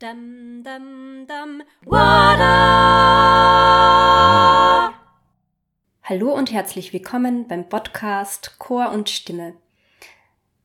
[0.00, 2.48] Dum, dum, dum, Wada!
[6.02, 9.52] Hallo und herzlich willkommen beim Podcast Chor und Stimme.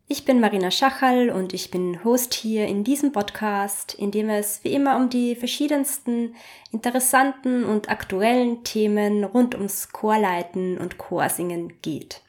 [0.08, 4.64] Ich bin Marina Schachal und ich bin Host hier in diesem Podcast, in dem es
[4.64, 6.34] wie immer um die verschiedensten
[6.72, 12.22] interessanten und aktuellen Themen rund ums Chorleiten und Chorsingen geht.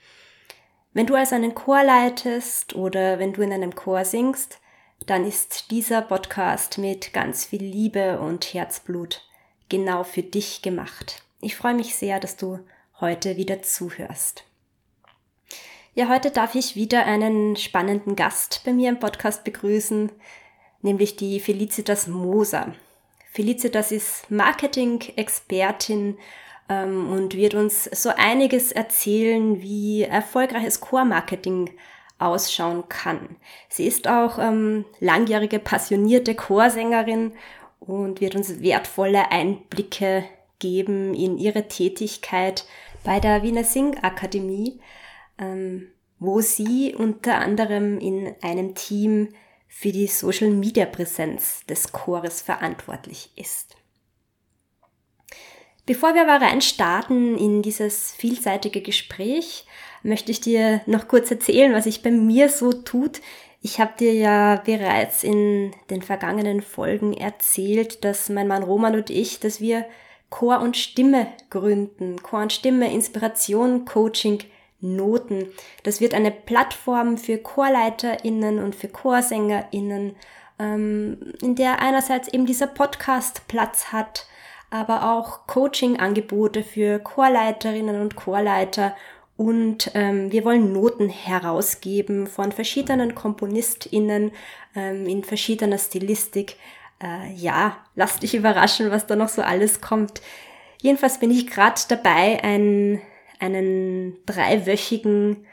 [0.93, 4.59] Wenn du also einen Chor leitest oder wenn du in einem Chor singst,
[5.04, 9.23] dann ist dieser Podcast mit ganz viel Liebe und Herzblut
[9.68, 11.23] genau für dich gemacht.
[11.41, 12.60] Ich freue mich sehr, dass du
[13.01, 14.45] heute wieder zuhörst.
[15.95, 20.10] Ja, heute darf ich wieder einen spannenden Gast bei mir im Podcast begrüßen,
[20.82, 22.74] nämlich die Felicitas Moser.
[23.30, 26.18] Felicitas ist Marketing-Expertin
[26.68, 31.70] ähm, und wird uns so einiges erzählen, wie erfolgreiches Core-Marketing
[32.19, 33.37] ausschauen kann.
[33.69, 37.33] Sie ist auch ähm, langjährige passionierte Chorsängerin
[37.80, 40.24] und wird uns wertvolle Einblicke
[40.59, 42.65] geben in ihre Tätigkeit
[43.05, 44.80] bei der Wiener Singakademie,
[45.38, 49.35] ähm, wo sie unter anderem in einem Team
[49.68, 53.77] für die Social Media Präsenz des Chores verantwortlich ist.
[55.85, 59.66] Bevor wir aber reinstarten in dieses vielseitige Gespräch,
[60.02, 63.21] möchte ich dir noch kurz erzählen, was sich bei mir so tut.
[63.63, 69.11] Ich habe dir ja bereits in den vergangenen Folgen erzählt, dass mein Mann Roman und
[69.11, 69.84] ich, dass wir
[70.31, 72.22] Chor und Stimme gründen.
[72.22, 74.41] Chor und Stimme, Inspiration, Coaching,
[74.81, 75.49] Noten.
[75.83, 80.17] Das wird eine Plattform für ChorleiterInnen und für ChorsängerInnen,
[80.59, 84.27] ähm, in der einerseits eben dieser Podcast Platz hat,
[84.71, 88.94] aber auch Coaching-Angebote für Chorleiterinnen und Chorleiter
[89.37, 94.32] und ähm, wir wollen Noten herausgeben von verschiedenen KomponistInnen
[94.75, 96.56] ähm, in verschiedener Stilistik.
[97.03, 100.22] Äh, ja, lass dich überraschen, was da noch so alles kommt.
[100.81, 103.03] Jedenfalls bin ich gerade dabei, ein,
[103.38, 105.47] einen dreiwöchigen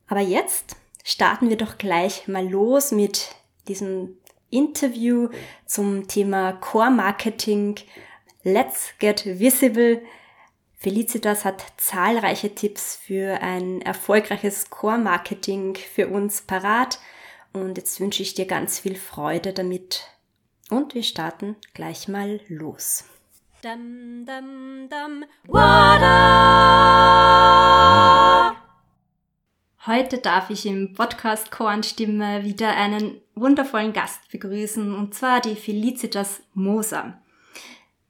[0.07, 3.35] Aber jetzt starten wir doch gleich mal los mit
[3.67, 4.17] diesem
[4.49, 5.29] Interview
[5.67, 7.75] zum Thema Core Marketing.
[8.45, 10.01] Let's get visible.
[10.77, 17.01] Felicitas hat zahlreiche Tipps für ein erfolgreiches Core Marketing für uns parat.
[17.53, 20.07] Und jetzt wünsche ich dir ganz viel Freude damit
[20.71, 23.05] und wir starten gleich mal los.
[23.63, 25.25] Dum, dum, dum,
[29.87, 36.43] Heute darf ich im Podcast Kornstimme wieder einen wundervollen Gast begrüßen, und zwar die Felicitas
[36.55, 37.21] Moser.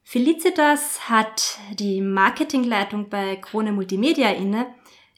[0.03, 4.67] Felicitas hat die Marketingleitung bei Krone Multimedia inne.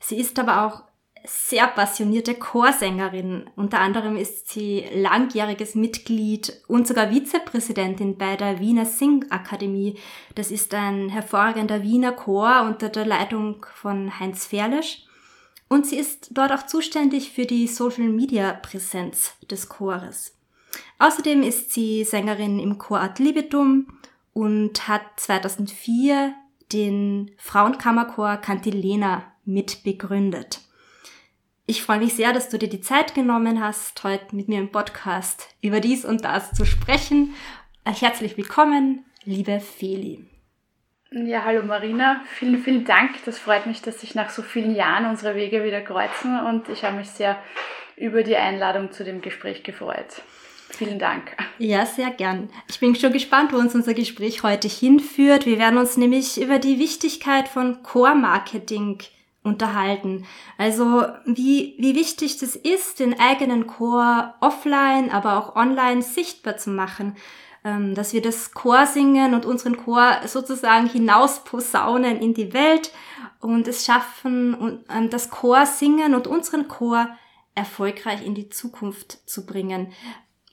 [0.00, 0.82] Sie ist aber auch
[1.24, 3.48] sehr passionierte Chorsängerin.
[3.56, 9.96] Unter anderem ist sie langjähriges Mitglied und sogar Vizepräsidentin bei der Wiener Singakademie.
[10.34, 15.04] Das ist ein hervorragender Wiener Chor unter der Leitung von Heinz Ferlesch.
[15.68, 20.34] Und sie ist dort auch zuständig für die Social Media Präsenz des Chores.
[20.98, 23.86] Außerdem ist sie Sängerin im Chor Ad Libitum
[24.32, 26.34] und hat 2004
[26.72, 30.60] den Frauenkammerchor Cantilena mitbegründet.
[31.70, 34.72] Ich freue mich sehr, dass du dir die Zeit genommen hast, heute mit mir im
[34.72, 37.32] Podcast über dies und das zu sprechen.
[37.84, 40.24] Äh, herzlich willkommen, liebe Feli.
[41.12, 42.22] Ja, hallo Marina.
[42.34, 43.24] Vielen, vielen Dank.
[43.24, 46.82] Das freut mich, dass sich nach so vielen Jahren unsere Wege wieder kreuzen und ich
[46.82, 47.38] habe mich sehr
[47.96, 50.22] über die Einladung zu dem Gespräch gefreut.
[50.70, 51.36] Vielen Dank.
[51.58, 52.50] Ja, sehr gern.
[52.68, 55.46] Ich bin schon gespannt, wo uns unser Gespräch heute hinführt.
[55.46, 58.98] Wir werden uns nämlich über die Wichtigkeit von Core-Marketing
[59.42, 60.26] unterhalten.
[60.58, 66.70] Also wie, wie wichtig das ist, den eigenen Chor offline, aber auch online sichtbar zu
[66.70, 67.16] machen.
[67.62, 72.90] Ähm, dass wir das Chor singen und unseren Chor sozusagen hinaus posaunen in die Welt
[73.40, 77.08] und es schaffen, ähm, das Chor singen und unseren Chor
[77.54, 79.92] erfolgreich in die Zukunft zu bringen.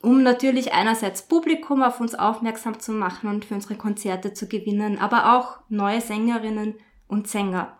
[0.04, 5.00] um natürlich einerseits Publikum auf uns aufmerksam zu machen und für unsere Konzerte zu gewinnen,
[5.00, 6.76] aber auch neue Sängerinnen
[7.08, 7.78] und Sänger.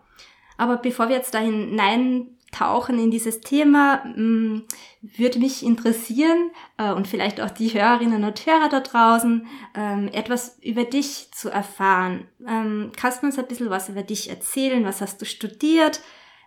[0.58, 4.64] Aber bevor wir jetzt da hineintauchen in dieses Thema, mm,
[5.00, 10.58] würde mich interessieren äh, und vielleicht auch die Hörerinnen und Hörer da draußen, ähm, etwas
[10.62, 12.26] über dich zu erfahren.
[12.46, 14.84] Ähm, kannst du uns ein bisschen was über dich erzählen?
[14.84, 16.00] Was hast du studiert?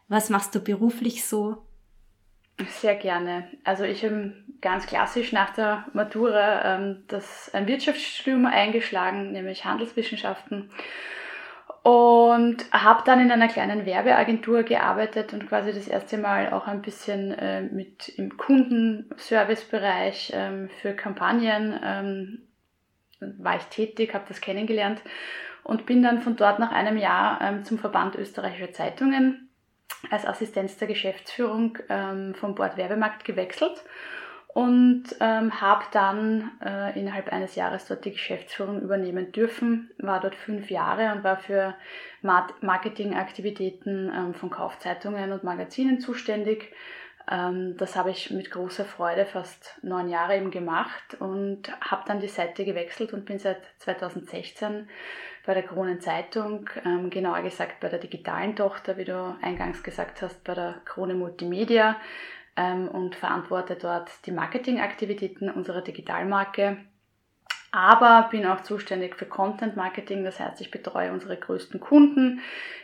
[0.08, 1.66] Was machst du beruflich so?
[2.68, 3.50] Sehr gerne.
[3.64, 10.69] Also ich habe ganz klassisch nach der Matura ähm, das, ein Wirtschaftsstudium eingeschlagen, nämlich Handelswissenschaften.
[11.83, 16.83] Und habe dann in einer kleinen Werbeagentur gearbeitet und quasi das erste Mal auch ein
[16.83, 22.42] bisschen äh, mit im Kundenservicebereich ähm, für Kampagnen ähm,
[23.19, 25.01] war ich tätig, habe das kennengelernt
[25.63, 29.50] und bin dann von dort nach einem Jahr ähm, zum Verband österreichischer Zeitungen
[30.12, 33.83] als Assistenz der Geschäftsführung ähm, vom Bord Werbemarkt gewechselt
[34.53, 40.36] und ähm, habe dann äh, innerhalb eines Jahres dort die Geschäftsführung übernehmen dürfen, war dort
[40.36, 41.74] fünf Jahre und war für
[42.21, 46.74] Marketingaktivitäten ähm, von Kaufzeitungen und Magazinen zuständig.
[47.30, 52.19] Ähm, das habe ich mit großer Freude fast neun Jahre eben gemacht und habe dann
[52.19, 54.89] die Seite gewechselt und bin seit 2016
[55.45, 60.44] bei der Kronenzeitung, ähm, genauer gesagt bei der digitalen Tochter, wie du eingangs gesagt hast,
[60.44, 61.95] bei der Krone Multimedia
[62.56, 66.77] ähm, und verantworte dort die Marketingaktivitäten unserer Digitalmarke.
[67.71, 72.42] Aber bin auch zuständig für Content Marketing, das heißt, ich betreue unsere größten Kunden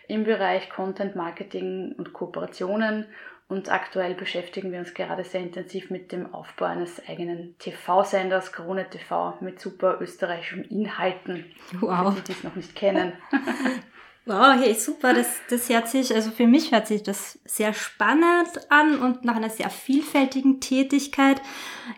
[0.07, 3.05] im Bereich Content Marketing und Kooperationen
[3.49, 8.89] und aktuell beschäftigen wir uns gerade sehr intensiv mit dem Aufbau eines eigenen TV-Senders, Krone
[8.89, 11.45] TV, mit super österreichischen Inhalten.
[11.79, 12.13] Wow.
[12.13, 13.13] Für die, die es noch nicht kennen.
[14.27, 15.13] Wow, hey, super.
[15.13, 19.38] Das, das hört sich, also für mich hört sich das sehr spannend an und nach
[19.38, 21.41] einer sehr vielfältigen Tätigkeit.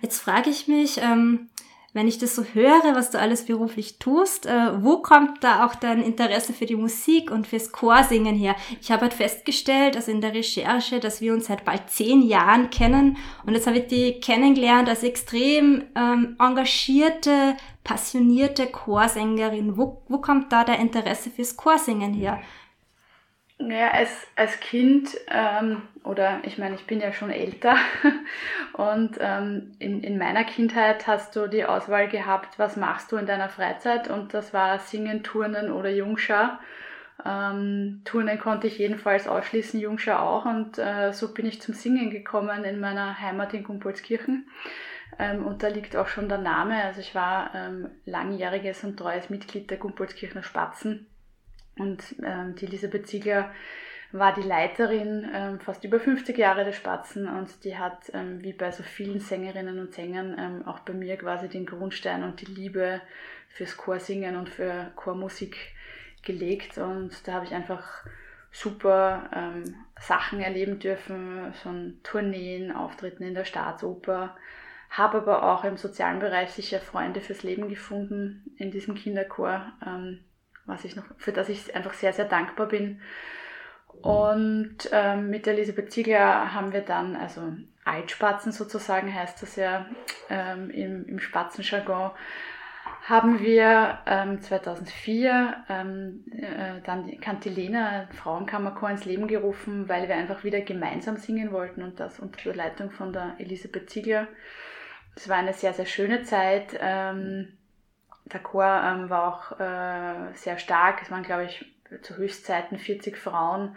[0.03, 1.49] Jetzt frage ich mich, ähm,
[1.93, 5.73] wenn ich das so höre, was du alles beruflich tust, äh, wo kommt da auch
[5.73, 8.55] dein Interesse für die Musik und fürs Chorsingen her?
[8.79, 12.69] Ich habe halt festgestellt, also in der Recherche, dass wir uns seit bald zehn Jahren
[12.69, 17.57] kennen und jetzt habe ich die kennengelernt als extrem ähm, engagierte,
[17.89, 19.75] passionierte Chorsängerin.
[19.75, 22.39] Wo, wo kommt da der Interesse fürs Chorsingen her?
[23.57, 27.75] Ja, als, als Kind, ähm, oder ich meine, ich bin ja schon älter
[28.73, 33.25] und ähm, in, in meiner Kindheit hast du die Auswahl gehabt, was machst du in
[33.25, 36.47] deiner Freizeit und das war Singen, Turnen oder Jungschau.
[37.25, 42.11] Ähm, Turnen konnte ich jedenfalls ausschließen, Jungschau auch und äh, so bin ich zum Singen
[42.11, 44.47] gekommen in meiner Heimat in Gumbolskirchen.
[45.17, 46.83] Ähm, und da liegt auch schon der Name.
[46.83, 51.07] Also ich war ähm, langjähriges und treues Mitglied der Gumbolskirchner Spatzen
[51.79, 53.51] und ähm, die Elisabeth Ziegler
[54.11, 58.53] war die Leiterin ähm, fast über 50 Jahre der Spatzen und die hat, ähm, wie
[58.53, 62.51] bei so vielen Sängerinnen und Sängern, ähm, auch bei mir quasi den Grundstein und die
[62.51, 63.01] Liebe
[63.49, 65.57] fürs Chorsingen und für Chormusik
[66.23, 66.79] gelegt.
[66.79, 68.03] Und da habe ich einfach
[68.51, 74.35] super ähm, Sachen erleben dürfen, von Tourneen, Auftritten in der Staatsoper.
[74.89, 79.71] Habe aber auch im sozialen Bereich sicher Freunde fürs Leben gefunden in diesem Kinderchor.
[79.85, 80.19] Ähm,
[80.69, 83.01] was ich noch, für das ich einfach sehr, sehr dankbar bin.
[84.01, 87.41] Und ähm, mit Elisabeth Ziegler haben wir dann, also
[87.83, 89.87] Altspatzen sozusagen heißt das ja
[90.29, 92.11] ähm, im, im Spatzenjargon,
[93.07, 100.43] haben wir ähm, 2004 ähm, äh, dann Cantilena Frauenkammerchor ins Leben gerufen, weil wir einfach
[100.43, 104.27] wieder gemeinsam singen wollten und das unter der Leitung von der Elisabeth Ziegler.
[105.15, 106.77] Das war eine sehr, sehr schöne Zeit.
[106.79, 107.57] Ähm,
[108.25, 111.01] der Chor ähm, war auch äh, sehr stark.
[111.01, 111.65] Es waren, glaube ich,
[112.01, 113.75] zu Höchstzeiten 40 Frauen,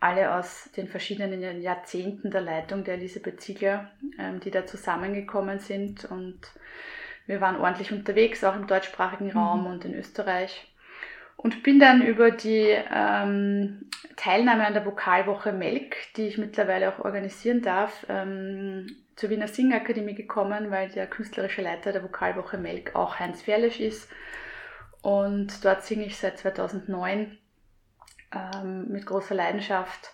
[0.00, 6.04] alle aus den verschiedenen Jahrzehnten der Leitung der Elisabeth Ziegler, ähm, die da zusammengekommen sind.
[6.04, 6.40] Und
[7.26, 9.38] wir waren ordentlich unterwegs, auch im deutschsprachigen mhm.
[9.38, 10.68] Raum und in Österreich.
[11.36, 17.04] Und bin dann über die ähm, Teilnahme an der Vokalwoche Melk, die ich mittlerweile auch
[17.04, 23.18] organisieren darf, ähm, zur Wiener Singakademie gekommen, weil der künstlerische Leiter der Vokalwoche Melk auch
[23.18, 24.10] Heinz Ferlisch ist.
[25.02, 27.38] Und dort singe ich seit 2009
[28.32, 30.12] ähm, mit großer Leidenschaft.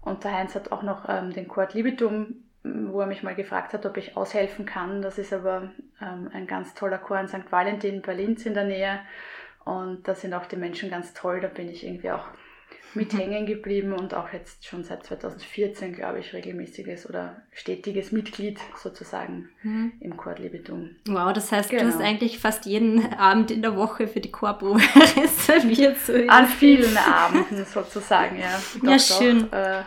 [0.00, 3.72] Und der Heinz hat auch noch ähm, den Chord Libitum, wo er mich mal gefragt
[3.72, 5.02] hat, ob ich aushelfen kann.
[5.02, 7.50] Das ist aber ähm, ein ganz toller Chor in St.
[7.50, 9.00] Valentin bei Linz in der Nähe.
[9.64, 11.40] Und da sind auch die Menschen ganz toll.
[11.40, 12.28] Da bin ich irgendwie auch
[12.96, 18.58] mit hängen geblieben und auch jetzt schon seit 2014, glaube ich, regelmäßiges oder stetiges Mitglied
[18.82, 19.92] sozusagen mhm.
[20.00, 20.96] im Chorlebetum.
[21.06, 21.82] Wow, das heißt, genau.
[21.82, 22.08] du hast genau.
[22.08, 24.80] eigentlich fast jeden Abend in der Woche für die Chorprobe
[25.16, 25.98] reserviert.
[25.98, 28.60] So An vielen Abenden sozusagen, ja.
[28.82, 29.50] Doch, ja, schön.
[29.50, 29.82] Doch, äh,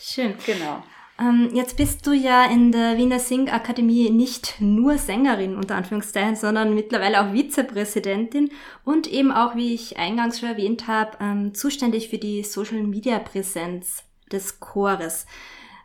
[0.00, 0.34] schön.
[0.44, 0.82] Genau.
[1.18, 6.74] Ähm, jetzt bist du ja in der Wiener Singakademie nicht nur Sängerin unter Anführungszeichen, sondern
[6.74, 8.50] mittlerweile auch Vizepräsidentin
[8.84, 14.02] und eben auch, wie ich eingangs schon erwähnt habe, ähm, zuständig für die Social-Media-Präsenz
[14.32, 15.26] des Chores.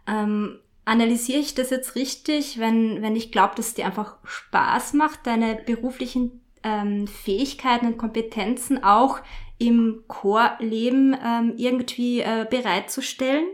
[0.07, 4.93] Ähm, analysiere ich das jetzt richtig, wenn, wenn ich glaube, dass es dir einfach Spaß
[4.93, 9.19] macht, deine beruflichen ähm, Fähigkeiten und Kompetenzen auch
[9.59, 13.45] im Chorleben ähm, irgendwie äh, bereitzustellen?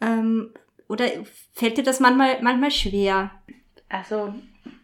[0.00, 0.50] Ähm,
[0.90, 1.06] oder
[1.54, 3.30] fällt dir das manchmal, manchmal schwer?
[3.88, 4.34] Also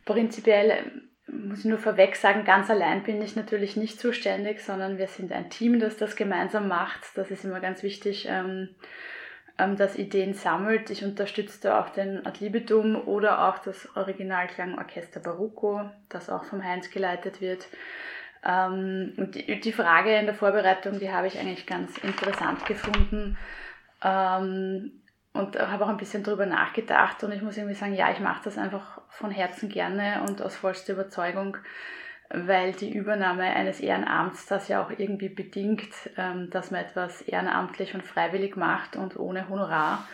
[0.05, 0.71] prinzipiell
[1.27, 5.09] ähm, muss ich nur vorweg sagen, ganz allein bin ich natürlich nicht zuständig, sondern wir
[5.09, 7.01] sind ein Team, das das gemeinsam macht.
[7.17, 8.69] Das ist immer ganz wichtig, ähm,
[9.59, 10.91] ähm, das Ideen sammelt.
[10.91, 16.89] Ich unterstütze da auch den Adlibitum oder auch das Originalklangorchester Barocco, das auch vom Heinz
[16.91, 17.67] geleitet wird.
[18.45, 23.37] Ähm, und die, die Frage in der Vorbereitung, die habe ich eigentlich ganz interessant gefunden.
[25.37, 28.45] Und habe auch ein bisschen drüber nachgedacht und ich muss irgendwie sagen, ja, ich mache
[28.45, 31.57] das einfach von Herzen gerne und aus vollster Überzeugung,
[32.31, 37.95] weil die Übernahme eines Ehrenamts das ja auch irgendwie bedingt, ähm, dass man etwas ehrenamtlich
[37.95, 40.07] und freiwillig macht und ohne Honorar.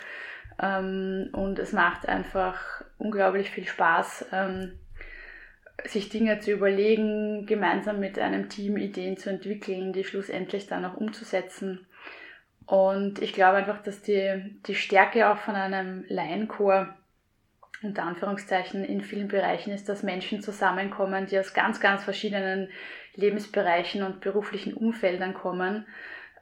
[0.61, 4.73] Ähm, und es macht einfach unglaublich viel Spaß, ähm,
[5.85, 10.95] sich Dinge zu überlegen, gemeinsam mit einem Team Ideen zu entwickeln, die schlussendlich dann auch
[10.95, 11.87] umzusetzen.
[12.65, 16.93] Und ich glaube einfach, dass die, die Stärke auch von einem Laienchor
[17.81, 22.69] unter Anführungszeichen in vielen Bereichen ist, dass Menschen zusammenkommen, die aus ganz, ganz verschiedenen
[23.15, 25.85] Lebensbereichen und beruflichen Umfeldern kommen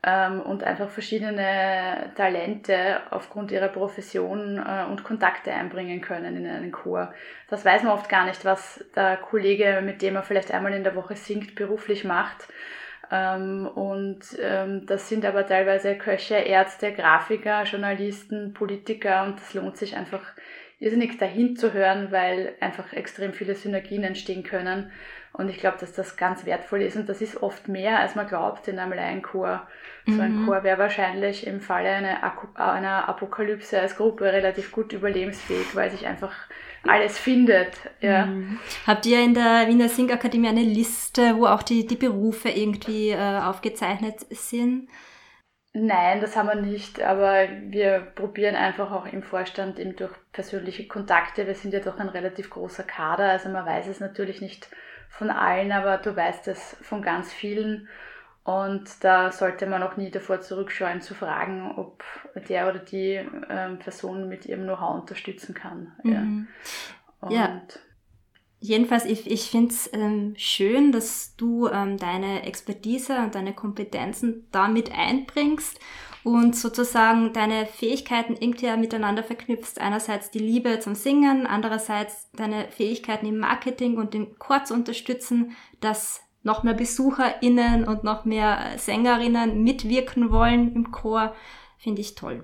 [0.04, 6.72] ähm, und einfach verschiedene Talente aufgrund ihrer Profession äh, und Kontakte einbringen können in einen
[6.72, 7.14] Chor.
[7.50, 10.84] Das weiß man oft gar nicht, was der Kollege, mit dem er vielleicht einmal in
[10.84, 12.48] der Woche singt, beruflich macht.
[13.12, 19.78] Ähm, und ähm, das sind aber teilweise Köche, Ärzte, Grafiker, Journalisten, Politiker und das lohnt
[19.78, 20.24] sich einfach
[20.80, 24.92] irrsinnig dahin zu hören, weil einfach extrem viele Synergien entstehen können.
[25.34, 26.98] Und ich glaube, dass das ganz wertvoll ist.
[26.98, 29.68] Und das ist oft mehr, als man glaubt in einem Laienchor.
[30.06, 30.14] Mhm.
[30.14, 30.46] So ein mhm.
[30.46, 36.08] Chor wäre wahrscheinlich im Falle einer, einer Apokalypse als Gruppe relativ gut überlebensfähig, weil sich
[36.08, 36.34] einfach
[36.84, 37.74] alles findet.
[38.00, 38.26] Ja.
[38.26, 38.60] Mhm.
[38.88, 43.40] Habt ihr in der Wiener Singakademie eine Liste, wo auch die, die Berufe irgendwie äh,
[43.40, 44.90] aufgezeichnet sind?
[45.74, 50.86] Nein, das haben wir nicht, aber wir probieren einfach auch im Vorstand eben durch persönliche
[50.86, 51.48] Kontakte.
[51.48, 54.68] Wir sind ja doch ein relativ großer Kader, also man weiß es natürlich nicht
[55.10, 57.88] von allen, aber du weißt es von ganz vielen.
[58.44, 62.04] Und da sollte man auch nie davor zurückscheuen zu fragen, ob
[62.50, 63.20] der oder die
[63.50, 65.94] ähm, Person mit ihrem Know-how unterstützen kann.
[66.04, 66.48] Mhm.
[67.22, 67.32] Ja.
[67.32, 67.62] ja.
[68.60, 74.48] Jedenfalls, ich, ich finde es ähm, schön, dass du ähm, deine Expertise und deine Kompetenzen
[74.52, 75.80] damit einbringst
[76.24, 79.80] und sozusagen deine Fähigkeiten irgendwie miteinander verknüpfst.
[79.80, 85.56] Einerseits die Liebe zum Singen, andererseits deine Fähigkeiten im Marketing und im Chor zu unterstützen,
[85.80, 91.36] dass noch mehr BesucherInnen und noch mehr Sängerinnen mitwirken wollen im Chor.
[91.78, 92.44] Finde ich toll.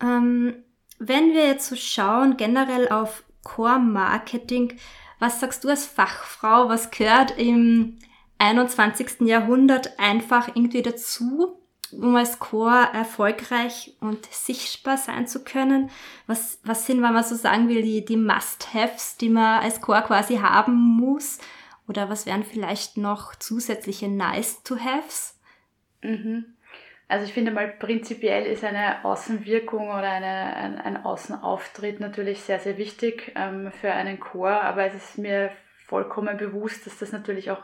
[0.00, 0.54] Ähm,
[0.98, 4.74] wenn wir jetzt so schauen, generell auf Core-Marketing.
[5.18, 6.68] Was sagst du als Fachfrau?
[6.68, 7.98] Was gehört im
[8.38, 9.22] 21.
[9.22, 11.58] Jahrhundert einfach irgendwie dazu,
[11.90, 15.90] um als Core erfolgreich und sichtbar sein zu können?
[16.26, 20.02] Was, was sind, wenn man so sagen will, die, die Must-Haves, die man als Core
[20.02, 21.38] quasi haben muss?
[21.88, 25.40] Oder was wären vielleicht noch zusätzliche Nice-to-Haves?
[26.02, 26.44] Mhm.
[27.08, 32.58] Also ich finde mal prinzipiell ist eine Außenwirkung oder eine, ein, ein Außenauftritt natürlich sehr,
[32.58, 35.50] sehr wichtig ähm, für einen Chor, aber es ist mir
[35.86, 37.62] vollkommen bewusst, dass das natürlich auch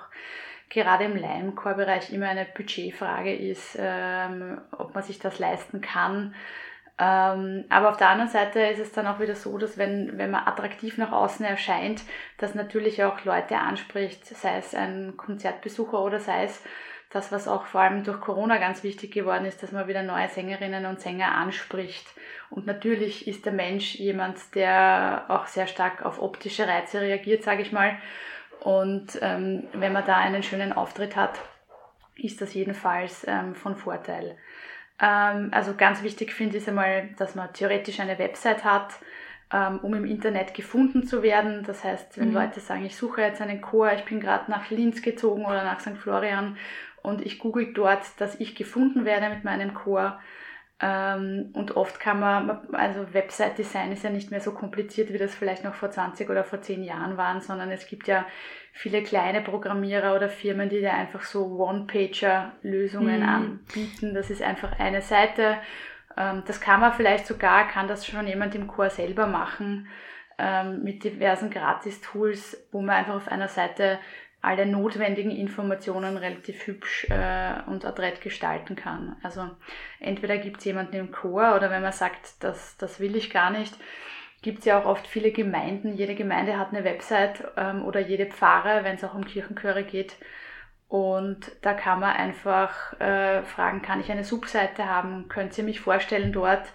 [0.71, 6.35] gerade im Leimchorbereich immer eine Budgetfrage ist, ähm, ob man sich das leisten kann.
[6.97, 10.31] Ähm, aber auf der anderen Seite ist es dann auch wieder so, dass wenn, wenn
[10.31, 12.03] man attraktiv nach außen erscheint,
[12.39, 16.63] das natürlich auch Leute anspricht, sei es ein Konzertbesucher oder sei es
[17.11, 20.29] das, was auch vor allem durch Corona ganz wichtig geworden ist, dass man wieder neue
[20.29, 22.07] Sängerinnen und Sänger anspricht.
[22.51, 27.63] Und natürlich ist der Mensch jemand, der auch sehr stark auf optische Reize reagiert, sage
[27.63, 27.97] ich mal.
[28.61, 31.39] Und ähm, wenn man da einen schönen Auftritt hat,
[32.17, 34.37] ist das jedenfalls ähm, von Vorteil.
[35.01, 38.95] Ähm, also ganz wichtig finde ich einmal, dass man theoretisch eine Website hat,
[39.53, 41.65] ähm, um im Internet gefunden zu werden.
[41.65, 42.35] Das heißt, wenn mhm.
[42.35, 45.81] Leute sagen, ich suche jetzt einen Chor, ich bin gerade nach Linz gezogen oder nach
[45.81, 45.97] St.
[45.97, 46.57] Florian
[47.03, 50.21] und ich google dort, dass ich gefunden werde mit meinem Chor.
[50.81, 55.35] Ähm, und oft kann man, also Website-Design ist ja nicht mehr so kompliziert, wie das
[55.35, 58.27] vielleicht noch vor 20 oder vor 10 Jahren waren, sondern es gibt ja
[58.77, 63.29] viele kleine Programmierer oder Firmen, die dir einfach so One-Pager-Lösungen mhm.
[63.29, 64.13] anbieten.
[64.15, 65.57] Das ist einfach eine Seite
[66.17, 69.89] Ähm, das kann man vielleicht sogar, kann das schon jemand im Chor selber machen
[70.39, 73.99] ähm, mit diversen Gratis-Tools, wo man einfach auf einer Seite
[74.41, 79.17] alle notwendigen Informationen relativ hübsch äh, und adrett gestalten kann.
[79.23, 79.49] Also
[80.01, 83.51] entweder gibt es jemanden im Chor oder wenn man sagt, das, das will ich gar
[83.51, 83.75] nicht,
[84.45, 85.95] gibt es ja auch oft viele Gemeinden.
[85.95, 90.17] Jede Gemeinde hat eine Website ähm, oder jede Pfarre, wenn es auch um Kirchenchöre geht.
[90.87, 95.29] Und da kann man einfach äh, fragen, kann ich eine Subseite haben?
[95.29, 96.67] Könnt ihr mich vorstellen dort?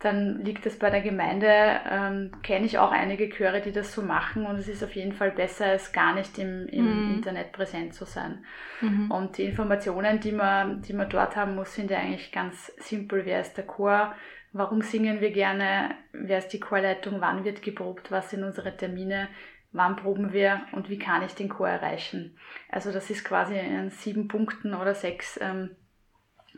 [0.00, 1.48] dann liegt das bei der Gemeinde.
[1.90, 5.12] Ähm, Kenne ich auch einige Chöre, die das so machen und es ist auf jeden
[5.12, 7.14] Fall besser, als gar nicht im, im mhm.
[7.14, 8.44] Internet präsent zu sein.
[8.82, 9.10] Mhm.
[9.10, 13.24] Und die Informationen, die man, die man dort haben muss, sind ja eigentlich ganz simpel.
[13.24, 14.14] Wer ist der Chor?
[14.56, 15.94] Warum singen wir gerne?
[16.12, 17.20] Wer ist die Chorleitung?
[17.20, 18.10] Wann wird geprobt?
[18.10, 19.28] Was sind unsere Termine?
[19.72, 22.38] Wann proben wir und wie kann ich den Chor erreichen?
[22.70, 25.76] Also das ist quasi in sieben Punkten oder sechs ähm,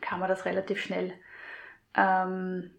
[0.00, 1.12] kann man das relativ schnell
[1.96, 2.70] ähm,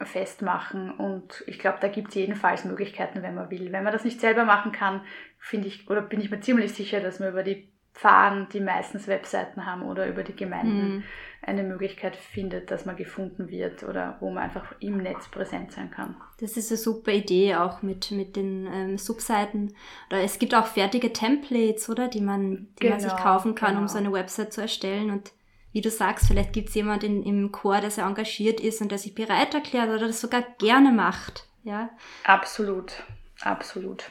[0.00, 0.92] festmachen.
[0.92, 3.72] Und ich glaube, da gibt es jedenfalls Möglichkeiten, wenn man will.
[3.72, 5.00] Wenn man das nicht selber machen kann,
[5.40, 9.08] finde ich, oder bin ich mir ziemlich sicher, dass man über die Pfarren, die meistens
[9.08, 11.04] Webseiten haben oder über die Gemeinden mhm.
[11.42, 15.90] Eine Möglichkeit findet, dass man gefunden wird oder wo man einfach im Netz präsent sein
[15.90, 16.16] kann.
[16.38, 19.74] Das ist eine super Idee, auch mit, mit den ähm, Subseiten.
[20.10, 22.08] Oder es gibt auch fertige Templates, oder?
[22.08, 23.80] Die man, die genau, man sich genau, kaufen kann, genau.
[23.82, 25.10] um so eine Website zu erstellen.
[25.10, 25.32] Und
[25.72, 28.98] wie du sagst, vielleicht gibt es jemanden im Chor, der sehr engagiert ist und der
[28.98, 31.46] sich bereit erklärt oder das sogar gerne macht.
[31.62, 31.90] Ja?
[32.24, 33.02] Absolut,
[33.40, 34.10] absolut.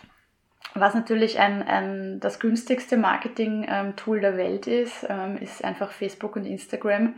[0.80, 6.46] Was natürlich ein, ein, das günstigste Marketing-Tool der Welt ist, ähm, ist einfach Facebook und
[6.46, 7.16] Instagram.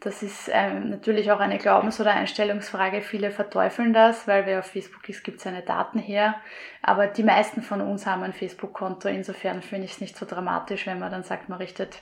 [0.00, 3.02] Das ist ähm, natürlich auch eine Glaubens- oder Einstellungsfrage.
[3.02, 6.36] Viele verteufeln das, weil wer auf Facebook ist, gibt seine Daten her.
[6.82, 9.08] Aber die meisten von uns haben ein Facebook-Konto.
[9.08, 12.00] Insofern finde ich es nicht so dramatisch, wenn man dann sagt, man richtet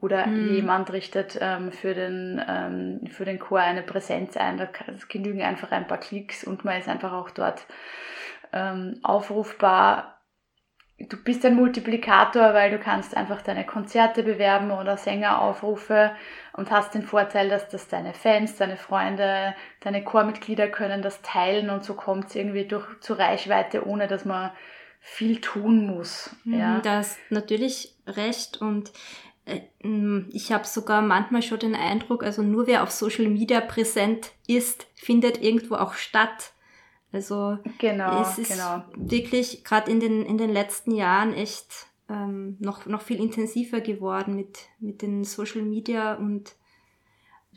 [0.00, 0.54] oder mhm.
[0.54, 4.56] jemand richtet ähm, für, den, ähm, für den Chor eine Präsenz ein.
[4.56, 4.66] Da
[5.08, 7.66] genügen einfach ein paar Klicks und man ist einfach auch dort
[8.54, 10.13] ähm, aufrufbar.
[10.98, 16.12] Du bist ein Multiplikator, weil du kannst einfach deine Konzerte bewerben oder Sängeraufrufe
[16.52, 21.68] und hast den Vorteil, dass das deine Fans, deine Freunde, deine Chormitglieder können das teilen
[21.68, 24.52] und so kommt es irgendwie durch zur Reichweite, ohne dass man
[25.00, 26.34] viel tun muss.
[26.44, 26.80] Mhm, ja.
[26.80, 28.92] Da hast natürlich recht und
[29.46, 29.60] äh,
[30.30, 34.86] ich habe sogar manchmal schon den Eindruck, also nur wer auf Social Media präsent ist,
[34.94, 36.52] findet irgendwo auch statt.
[37.14, 38.82] Also genau, es ist genau.
[38.96, 44.34] wirklich gerade in den, in den letzten Jahren echt ähm, noch, noch viel intensiver geworden
[44.34, 46.54] mit, mit den Social Media und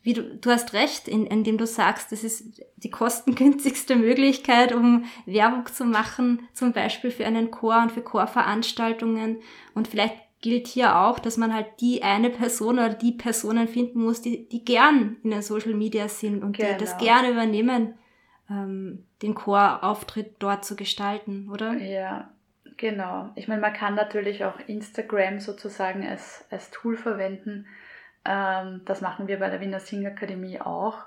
[0.04, 5.06] wie du, du hast recht, in, indem du sagst, das ist die kostengünstigste Möglichkeit, um
[5.26, 9.42] Werbung zu machen, zum Beispiel für einen Chor und für Chorveranstaltungen.
[9.74, 14.02] Und vielleicht gilt hier auch, dass man halt die eine Person oder die Personen finden
[14.02, 16.74] muss, die, die gern in den Social Media sind und genau.
[16.74, 17.04] die das genau.
[17.04, 17.96] gerne übernehmen,
[18.50, 21.74] ähm, den Chorauftritt dort zu gestalten, oder?
[21.74, 22.30] Ja,
[22.78, 23.30] genau.
[23.36, 27.66] Ich meine, man kann natürlich auch Instagram sozusagen als, als Tool verwenden.
[28.26, 31.06] Ähm, das machen wir bei der Wiener Singakademie auch.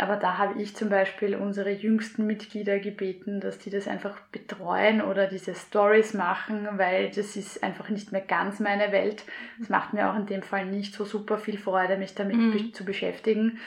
[0.00, 5.02] Aber da habe ich zum Beispiel unsere jüngsten Mitglieder gebeten, dass die das einfach betreuen
[5.02, 9.24] oder diese Stories machen, weil das ist einfach nicht mehr ganz meine Welt.
[9.60, 12.72] Es macht mir auch in dem Fall nicht so super viel Freude, mich damit mhm.
[12.72, 13.58] zu beschäftigen.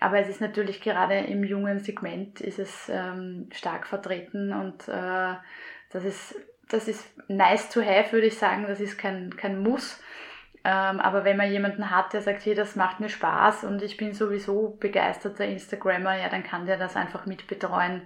[0.00, 5.34] Aber es ist natürlich gerade im jungen Segment ist es ähm, stark vertreten und äh,
[5.90, 6.34] das ist
[6.68, 8.66] das ist nice to have, würde ich sagen.
[8.68, 10.00] Das ist kein, kein Muss.
[10.64, 13.96] Ähm, aber wenn man jemanden hat, der sagt, hey, das macht mir Spaß und ich
[13.96, 18.02] bin sowieso begeisterter Instagrammer, ja, dann kann der das einfach mitbetreuen,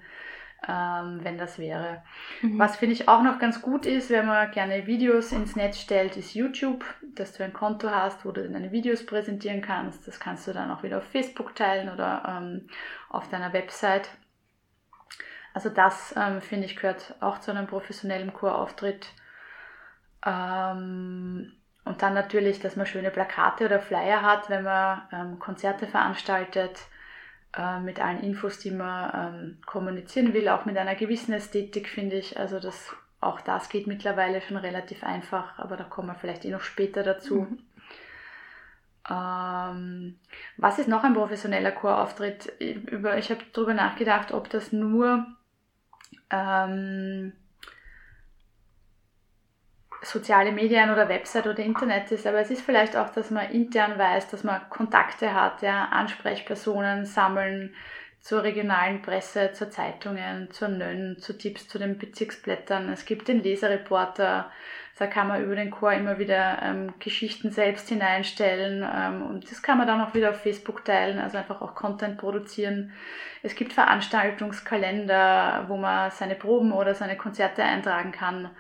[0.69, 2.03] ähm, wenn das wäre.
[2.41, 2.59] Mhm.
[2.59, 6.17] Was finde ich auch noch ganz gut ist, wenn man gerne Videos ins Netz stellt,
[6.17, 10.07] ist YouTube, dass du ein Konto hast, wo du deine Videos präsentieren kannst.
[10.07, 12.69] Das kannst du dann auch wieder auf Facebook teilen oder ähm,
[13.09, 14.09] auf deiner Website.
[15.55, 19.09] Also das, ähm, finde ich, gehört auch zu einem professionellen Chorauftritt.
[20.25, 21.53] Ähm,
[21.85, 26.79] und dann natürlich, dass man schöne Plakate oder Flyer hat, wenn man ähm, Konzerte veranstaltet,
[27.57, 32.17] äh, mit allen Infos, die man ähm, kommunizieren will, auch mit einer gewissen Ästhetik, finde
[32.17, 32.39] ich.
[32.39, 36.51] Also das, auch das geht mittlerweile schon relativ einfach, aber da kommen wir vielleicht eh
[36.51, 37.43] noch später dazu.
[37.43, 37.59] Mhm.
[39.11, 40.19] Ähm,
[40.57, 42.53] was ist noch ein professioneller Chorauftritt?
[42.59, 45.27] Ich, ich habe darüber nachgedacht, ob das nur
[46.31, 47.33] ähm,
[50.03, 53.99] soziale Medien oder Website oder Internet ist, aber es ist vielleicht auch, dass man intern
[53.99, 57.75] weiß, dass man Kontakte hat, ja, Ansprechpersonen sammeln,
[58.21, 62.89] zur regionalen Presse, zur Zeitungen, zur Nönn, zu Tipps zu den Bezirksblättern.
[62.93, 64.49] Es gibt den Leserreporter,
[64.99, 69.63] da kann man über den Chor immer wieder ähm, Geschichten selbst hineinstellen ähm, und das
[69.63, 72.93] kann man dann auch wieder auf Facebook teilen, also einfach auch Content produzieren.
[73.43, 78.51] Es gibt Veranstaltungskalender, wo man seine Proben oder seine Konzerte eintragen kann.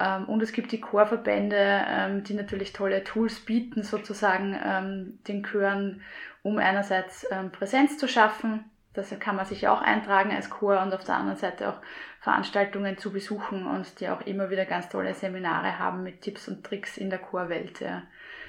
[0.00, 5.44] Ähm, und es gibt die Chorverbände, ähm, die natürlich tolle Tools bieten, sozusagen ähm, den
[5.44, 6.02] Chören,
[6.42, 8.64] um einerseits Präsenz zu schaffen.
[8.92, 11.80] Das kann man sich auch eintragen als Chor und auf der anderen Seite auch
[12.20, 16.64] Veranstaltungen zu besuchen und die auch immer wieder ganz tolle Seminare haben mit Tipps und
[16.64, 17.80] Tricks in der Chorwelt.
[17.80, 18.02] Ja.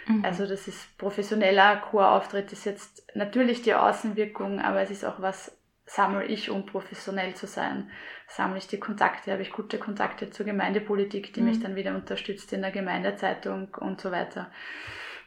[0.07, 0.23] Mhm.
[0.23, 5.57] Also das ist professioneller Chorauftritt, ist jetzt natürlich die Außenwirkung, aber es ist auch was,
[5.85, 7.89] sammle ich, um professionell zu sein.
[8.27, 11.47] Sammle ich die Kontakte, habe ich gute Kontakte zur Gemeindepolitik, die mhm.
[11.47, 14.51] mich dann wieder unterstützt in der Gemeindezeitung und so weiter.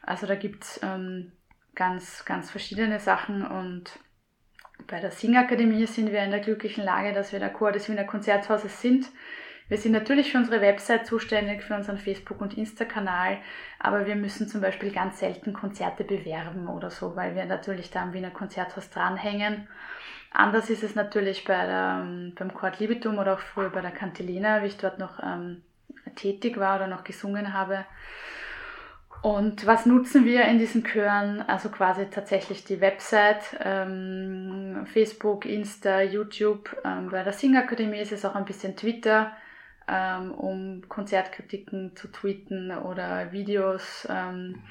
[0.02, 1.32] Also da gibt's ähm,
[1.74, 3.98] ganz, ganz verschiedene Sachen und
[4.87, 8.04] bei der Singakademie sind wir in der glücklichen Lage, dass wir der Chor des Wiener
[8.04, 9.06] Konzerthauses sind.
[9.68, 13.38] Wir sind natürlich für unsere Website zuständig, für unseren Facebook- und Insta-Kanal,
[13.78, 18.02] aber wir müssen zum Beispiel ganz selten Konzerte bewerben oder so, weil wir natürlich da
[18.02, 19.68] am Wiener Konzerthaus dranhängen.
[20.30, 23.90] Anders ist es natürlich bei der, ähm, beim Chord Libitum oder auch früher bei der
[23.90, 25.62] Cantilena, wie ich dort noch ähm,
[26.16, 27.84] tätig war oder noch gesungen habe.
[29.20, 31.42] Und was nutzen wir in diesen Chören?
[31.42, 36.76] Also quasi tatsächlich die Website, ähm, Facebook, Insta, YouTube.
[36.84, 39.32] Ähm, bei der Singakademie ist es auch ein bisschen Twitter,
[39.88, 44.62] ähm, um Konzertkritiken zu tweeten oder Videos, ähm,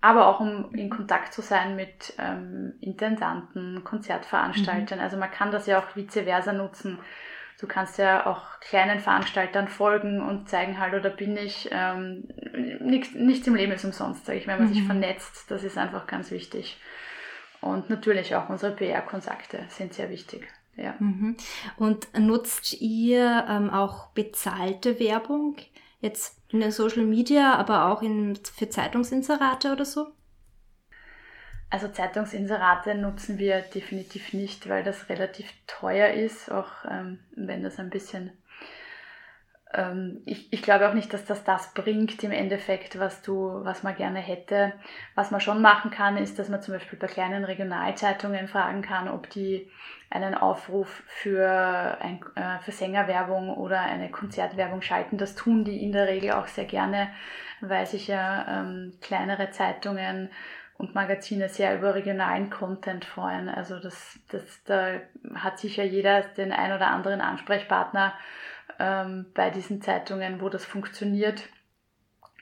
[0.00, 4.98] aber auch um in Kontakt zu sein mit ähm, Intendanten, Konzertveranstaltern.
[4.98, 5.04] Mhm.
[5.04, 6.98] Also man kann das ja auch vice versa nutzen
[7.60, 12.28] du kannst ja auch kleinen Veranstaltern folgen und zeigen halt, oder bin ich, ähm,
[12.80, 14.74] nichts, nichts im Leben ist umsonst, sage ich, wenn man mhm.
[14.74, 16.78] sich vernetzt, das ist einfach ganz wichtig.
[17.60, 20.46] Und natürlich auch unsere PR-Kontakte sind sehr wichtig.
[20.76, 20.94] Ja.
[20.98, 21.36] Mhm.
[21.78, 25.56] Und nutzt ihr ähm, auch bezahlte Werbung?
[26.06, 30.06] Jetzt in den Social Media, aber auch in, für Zeitungsinserate oder so?
[31.68, 37.80] Also Zeitungsinserate nutzen wir definitiv nicht, weil das relativ teuer ist, auch ähm, wenn das
[37.80, 38.30] ein bisschen...
[39.76, 43.82] Ähm, ich, ich glaube auch nicht, dass das das bringt im Endeffekt, was, du, was
[43.82, 44.72] man gerne hätte.
[45.14, 49.08] Was man schon machen kann, ist, dass man zum Beispiel bei kleinen Regionalzeitungen fragen kann,
[49.08, 49.70] ob die
[50.08, 55.18] einen Aufruf für, ein, äh, für Sängerwerbung oder eine Konzertwerbung schalten.
[55.18, 57.08] Das tun die in der Regel auch sehr gerne,
[57.60, 60.30] weil sich ja ähm, kleinere Zeitungen
[60.78, 63.48] und Magazine sehr über regionalen Content freuen.
[63.48, 65.00] Also das, das, da
[65.34, 68.14] hat sicher jeder den ein oder anderen Ansprechpartner
[68.78, 71.42] ähm, bei diesen Zeitungen, wo das funktioniert.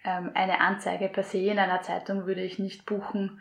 [0.05, 3.41] Ähm, eine Anzeige per se in einer Zeitung würde ich nicht buchen.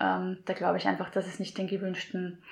[0.00, 2.42] Ähm, da glaube ich einfach, dass es nicht den gewünschten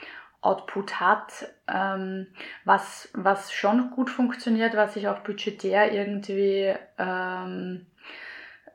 [0.41, 1.49] Output hat.
[1.67, 2.27] Ähm,
[2.65, 7.87] was, was schon gut funktioniert, was sich auch budgetär irgendwie ähm,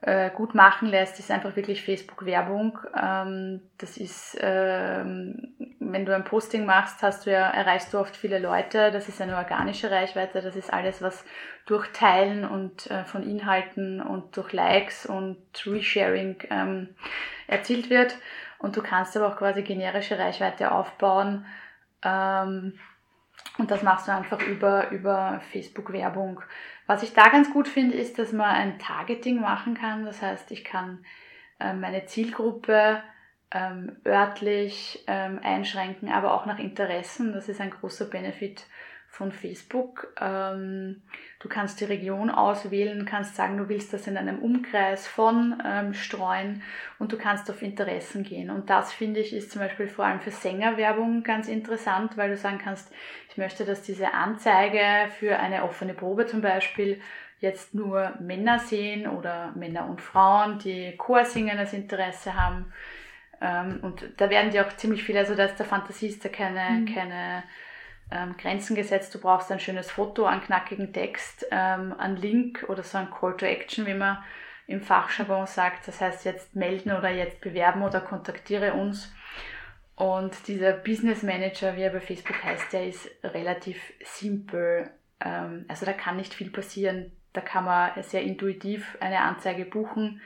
[0.02, 2.80] äh, gut machen lässt, ist einfach wirklich Facebook-Werbung.
[3.00, 8.18] Ähm, das ist, ähm, wenn du ein Posting machst, hast du ja, erreichst du oft
[8.18, 8.92] viele Leute.
[8.92, 10.42] Das ist eine organische Reichweite.
[10.42, 11.24] Das ist alles, was
[11.68, 15.38] durch Teilen und äh, von Inhalten und durch Likes und
[15.68, 16.96] Resharing ähm,
[17.48, 18.16] erzielt wird.
[18.58, 21.46] Und du kannst aber auch quasi generische Reichweite aufbauen.
[22.04, 22.80] Ähm,
[23.58, 26.42] und das machst du einfach über, über Facebook-Werbung.
[26.92, 30.04] Was ich da ganz gut finde, ist, dass man ein Targeting machen kann.
[30.04, 31.06] Das heißt, ich kann
[31.58, 33.02] äh, meine Zielgruppe
[33.50, 37.32] ähm, örtlich ähm, einschränken, aber auch nach Interessen.
[37.32, 38.66] Das ist ein großer Benefit
[39.08, 40.14] von Facebook.
[40.20, 41.02] Ähm,
[41.40, 45.94] du kannst die Region auswählen, kannst sagen, du willst das in einem Umkreis von ähm,
[45.94, 46.62] streuen
[47.00, 48.50] und du kannst auf Interessen gehen.
[48.50, 52.38] Und das finde ich ist zum Beispiel vor allem für Sängerwerbung ganz interessant, weil du
[52.38, 52.92] sagen kannst,
[53.32, 57.02] ich möchte, dass diese Anzeige für eine offene Probe zum Beispiel
[57.40, 62.74] jetzt nur Männer sehen oder Männer und Frauen, die Chorsingendes Interesse haben.
[63.40, 66.30] Ähm, und da werden die auch ziemlich viele, also da ist der Fantasie ist da
[66.30, 66.94] keine, mhm.
[66.94, 67.44] keine
[68.12, 69.16] ähm, Grenzen gesetzt.
[69.16, 73.38] Du brauchst ein schönes Foto, einen knackigen Text, ähm, einen Link oder so ein Call
[73.38, 74.18] to Action, wie man
[74.68, 75.88] im Fachjargon sagt.
[75.88, 79.10] Das heißt jetzt melden oder jetzt bewerben oder kontaktiere uns.
[80.02, 84.90] Und dieser Business Manager, wie er bei Facebook heißt, der ist relativ simpel.
[85.20, 87.12] Ähm, also da kann nicht viel passieren.
[87.34, 90.20] Da kann man sehr intuitiv eine Anzeige buchen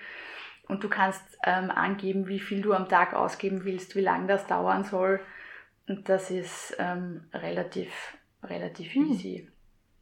[0.69, 4.47] und du kannst ähm, angeben, wie viel du am Tag ausgeben willst, wie lange das
[4.47, 5.19] dauern soll.
[5.89, 7.91] Und das ist ähm, relativ,
[8.43, 9.11] relativ hm.
[9.11, 9.51] easy.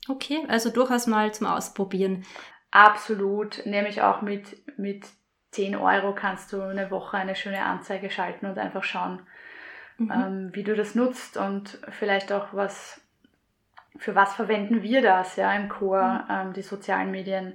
[0.08, 2.26] Okay, also durchaus mal zum Ausprobieren.
[2.70, 5.08] Absolut, nämlich auch mit, mit
[5.50, 9.24] 10 Euro kannst du eine Woche eine schöne Anzeige schalten und einfach schauen,
[9.98, 10.12] mhm.
[10.12, 13.02] ähm, wie du das nutzt und vielleicht auch was,
[13.98, 16.34] für was verwenden wir das ja im Chor, mhm.
[16.34, 17.54] ähm, die sozialen Medien.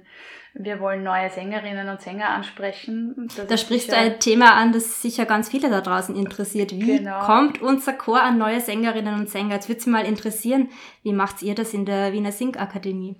[0.55, 3.29] Wir wollen neue Sängerinnen und Sänger ansprechen.
[3.37, 6.71] Das da sprichst du ein Thema an, das sicher ganz viele da draußen interessiert.
[6.71, 7.19] Wie genau.
[7.19, 9.55] kommt unser Chor an neue Sängerinnen und Sänger?
[9.55, 10.69] Jetzt würde es mal interessieren,
[11.03, 13.15] wie macht ihr das in der Wiener Singakademie?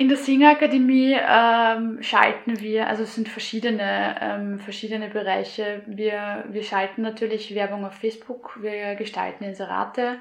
[0.00, 5.82] In der Singakademie ähm, schalten wir, also es sind verschiedene, ähm, verschiedene Bereiche.
[5.84, 10.16] Wir, wir schalten natürlich Werbung auf Facebook, wir gestalten Inserate.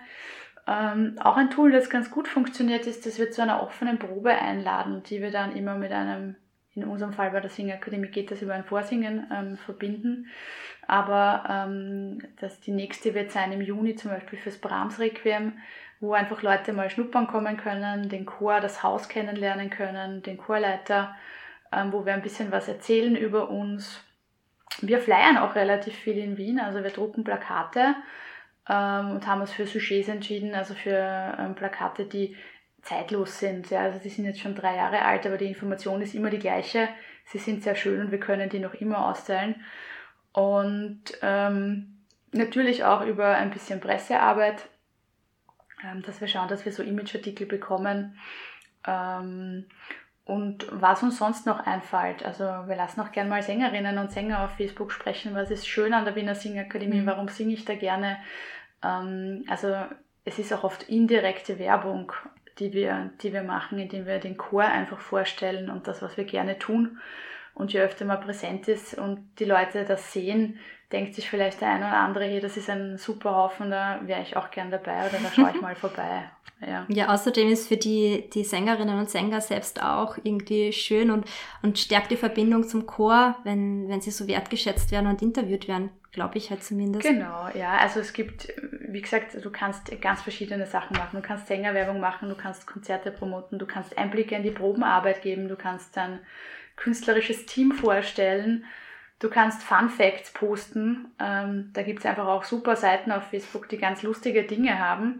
[0.68, 4.32] Ähm, auch ein Tool, das ganz gut funktioniert, ist, dass wir zu einer offenen Probe
[4.32, 6.36] einladen, die wir dann immer mit einem,
[6.76, 10.28] in unserem Fall bei der Singakademie geht das über ein Vorsingen, ähm, verbinden.
[10.88, 15.54] Aber ähm, das, die nächste wird sein im Juni zum Beispiel fürs Brahms Requiem
[16.00, 21.16] wo einfach Leute mal schnuppern kommen können, den Chor, das Haus kennenlernen können, den Chorleiter,
[21.72, 24.04] ähm, wo wir ein bisschen was erzählen über uns.
[24.82, 27.96] Wir flyern auch relativ viel in Wien, also wir drucken Plakate
[28.70, 32.38] ähm, und haben uns für Sujets entschieden, also für ähm, Plakate, die
[32.82, 33.70] zeitlos sind.
[33.70, 36.40] Ja, also die sind jetzt schon drei Jahre alt, aber die Information ist immer die
[36.40, 36.88] gleiche.
[37.26, 39.56] Sie sind sehr schön und wir können die noch immer austeilen.
[40.32, 41.98] Und ähm,
[42.32, 44.70] natürlich auch über ein bisschen Pressearbeit
[46.06, 48.18] dass wir schauen, dass wir so Imageartikel bekommen.
[48.86, 49.66] Ähm,
[50.26, 54.44] und was uns sonst noch einfällt, also wir lassen auch gerne mal Sängerinnen und Sänger
[54.44, 57.08] auf Facebook sprechen, was ist schön an der Wiener Singakademie, mhm.
[57.08, 58.18] warum singe ich da gerne.
[58.84, 59.76] Ähm, also
[60.26, 62.12] es ist auch oft indirekte Werbung,
[62.60, 66.26] die wir, die wir machen, indem wir den Chor einfach vorstellen und das, was wir
[66.26, 67.00] gerne tun.
[67.56, 70.60] Und je öfter man präsent ist und die Leute das sehen,
[70.92, 74.22] denkt sich vielleicht der eine oder andere, hey, das ist ein super Haufen, da wäre
[74.22, 76.24] ich auch gern dabei oder da schaue ich mal vorbei.
[76.66, 76.86] Ja.
[76.90, 81.26] ja, außerdem ist für die, die Sängerinnen und Sänger selbst auch irgendwie schön und,
[81.62, 85.90] und stärkt die Verbindung zum Chor, wenn, wenn sie so wertgeschätzt werden und interviewt werden,
[86.12, 87.08] glaube ich halt zumindest.
[87.08, 91.22] Genau, ja, also es gibt, wie gesagt, du kannst ganz verschiedene Sachen machen.
[91.22, 95.48] Du kannst Sängerwerbung machen, du kannst Konzerte promoten, du kannst Einblicke in die Probenarbeit geben,
[95.48, 96.20] du kannst dein
[96.76, 98.66] künstlerisches Team vorstellen
[99.20, 101.14] Du kannst Fun Facts posten.
[101.20, 105.20] Ähm, da gibt es einfach auch super Seiten auf Facebook, die ganz lustige Dinge haben.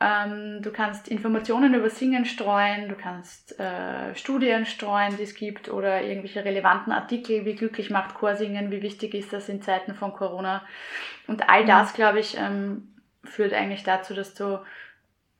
[0.00, 5.68] Ähm, du kannst Informationen über Singen streuen, du kannst äh, Studien streuen, die es gibt,
[5.68, 10.14] oder irgendwelche relevanten Artikel, wie glücklich macht Chorsingen, wie wichtig ist das in Zeiten von
[10.14, 10.62] Corona.
[11.26, 14.60] Und all das, glaube ich, ähm, führt eigentlich dazu, dass du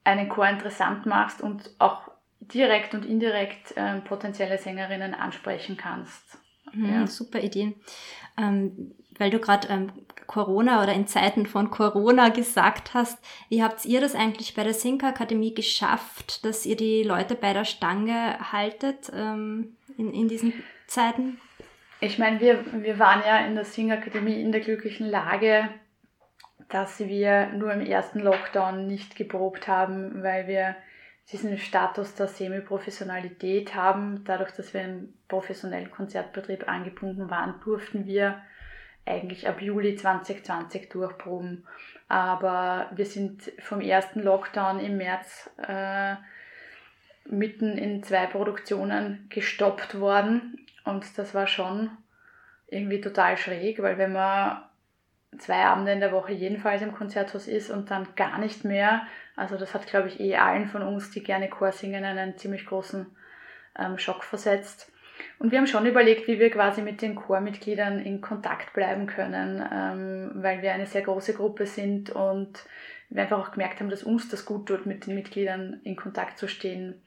[0.05, 6.39] einen Chor interessant machst und auch direkt und indirekt ähm, potenzielle Sängerinnen ansprechen kannst.
[6.73, 7.07] Mhm, ja.
[7.07, 7.75] Super Idee.
[8.39, 9.93] Ähm, weil du gerade ähm,
[10.27, 14.75] Corona oder in Zeiten von Corona gesagt hast, wie habt ihr das eigentlich bei der
[14.75, 20.53] Sync Akademie geschafft, dass ihr die Leute bei der Stange haltet ähm, in, in diesen
[20.87, 21.39] Zeiten?
[22.01, 25.69] Ich meine, wir, wir waren ja in der Sing Akademie in der glücklichen Lage,
[26.71, 30.77] dass wir nur im ersten Lockdown nicht geprobt haben, weil wir
[31.33, 34.25] diesen Status der Semi-Professionalität haben.
[34.25, 38.41] Dadurch, dass wir im professionellen Konzertbetrieb angebunden waren, durften wir
[39.07, 41.67] eigentlich ab Juli 2020 durchproben.
[42.09, 46.15] Aber wir sind vom ersten Lockdown im März äh,
[47.27, 50.67] mitten in zwei Produktionen gestoppt worden.
[50.85, 51.91] Und das war schon
[52.67, 54.63] irgendwie total schräg, weil wenn man
[55.39, 59.03] zwei Abende in der Woche jedenfalls im Konzerthaus ist und dann gar nicht mehr.
[59.41, 62.67] Also das hat, glaube ich, eh allen von uns, die gerne Chor singen, einen ziemlich
[62.67, 63.07] großen
[63.79, 64.93] ähm, Schock versetzt.
[65.39, 69.67] Und wir haben schon überlegt, wie wir quasi mit den Chormitgliedern in Kontakt bleiben können,
[69.73, 72.67] ähm, weil wir eine sehr große Gruppe sind und
[73.09, 76.39] wir einfach auch gemerkt haben, dass uns das gut tut, mit den Mitgliedern in Kontakt
[76.39, 77.03] zu stehen.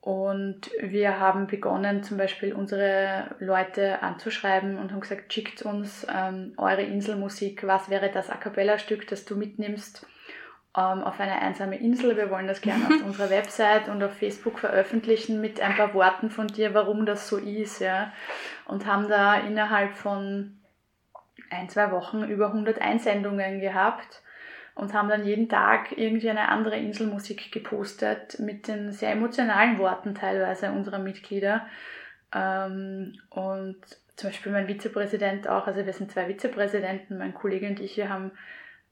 [0.00, 6.54] Und wir haben begonnen, zum Beispiel unsere Leute anzuschreiben und haben gesagt, schickt uns ähm,
[6.56, 10.06] eure Inselmusik, was wäre das A Cappella-Stück, das du mitnimmst
[10.76, 12.16] ähm, auf eine einsame Insel.
[12.16, 16.30] Wir wollen das gerne auf unserer Website und auf Facebook veröffentlichen mit ein paar Worten
[16.30, 17.80] von dir, warum das so ist.
[17.80, 18.12] Ja?
[18.66, 20.58] Und haben da innerhalb von
[21.50, 24.22] ein, zwei Wochen über 100 Einsendungen gehabt
[24.74, 30.14] und haben dann jeden Tag irgendwie eine andere Inselmusik gepostet mit den sehr emotionalen Worten
[30.14, 31.66] teilweise unserer Mitglieder.
[32.34, 33.76] Ähm, und
[34.16, 38.08] zum Beispiel mein Vizepräsident auch, also wir sind zwei Vizepräsidenten, mein Kollege und ich, wir
[38.08, 38.32] haben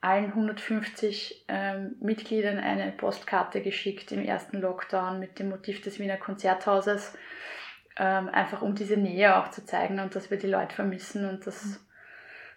[0.00, 6.16] allen 150 ähm, Mitgliedern eine Postkarte geschickt im ersten Lockdown mit dem Motiv des Wiener
[6.16, 7.16] Konzerthauses,
[7.96, 11.46] ähm, einfach um diese Nähe auch zu zeigen und dass wir die Leute vermissen und
[11.46, 11.80] das,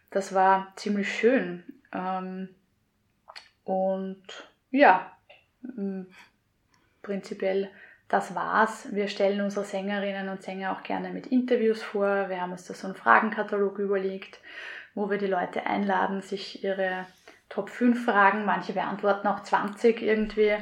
[0.10, 1.64] das war ziemlich schön.
[1.92, 2.50] Ähm,
[3.66, 4.24] und
[4.72, 5.12] ja,
[7.02, 7.70] prinzipiell
[8.08, 8.88] das war's.
[8.92, 12.30] Wir stellen unsere Sängerinnen und Sänger auch gerne mit Interviews vor.
[12.30, 14.40] Wir haben uns da so einen Fragenkatalog überlegt.
[14.96, 17.08] wo wir die Leute einladen, sich ihre
[17.54, 20.56] Top 5 Fragen, manche beantworten auch 20 irgendwie,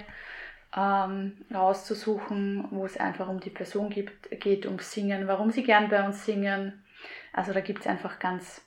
[0.76, 5.90] ähm, rauszusuchen, wo es einfach um die Person gibt, geht, um Singen, warum sie gern
[5.90, 6.84] bei uns singen.
[7.32, 8.62] Also da gibt es einfach ganz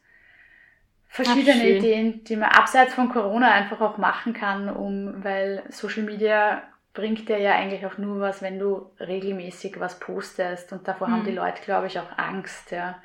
[1.06, 6.02] verschiedene Ach, Ideen, die man abseits von Corona einfach auch machen kann, um, weil Social
[6.02, 6.62] Media
[6.94, 11.12] bringt dir ja eigentlich auch nur was, wenn du regelmäßig was postest und davor mhm.
[11.12, 11.32] haben die.
[11.32, 13.02] Leute, glaube ich, auch Angst, ja.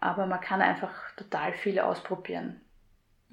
[0.00, 2.60] Aber man kann einfach total viel ausprobieren.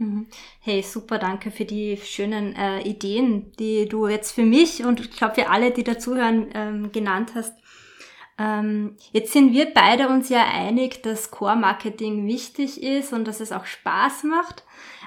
[0.04, 0.28] Mhm.
[0.60, 5.12] Hey, super, danke für die schönen äh, Ideen, die du jetzt für mich und ich
[5.12, 7.54] glaube für alle, die dazuhören, ähm, genannt hast.
[8.38, 13.52] Ähm, jetzt sind wir beide uns ja einig, dass Core-Marketing wichtig ist und dass es
[13.52, 14.63] auch Spaß macht.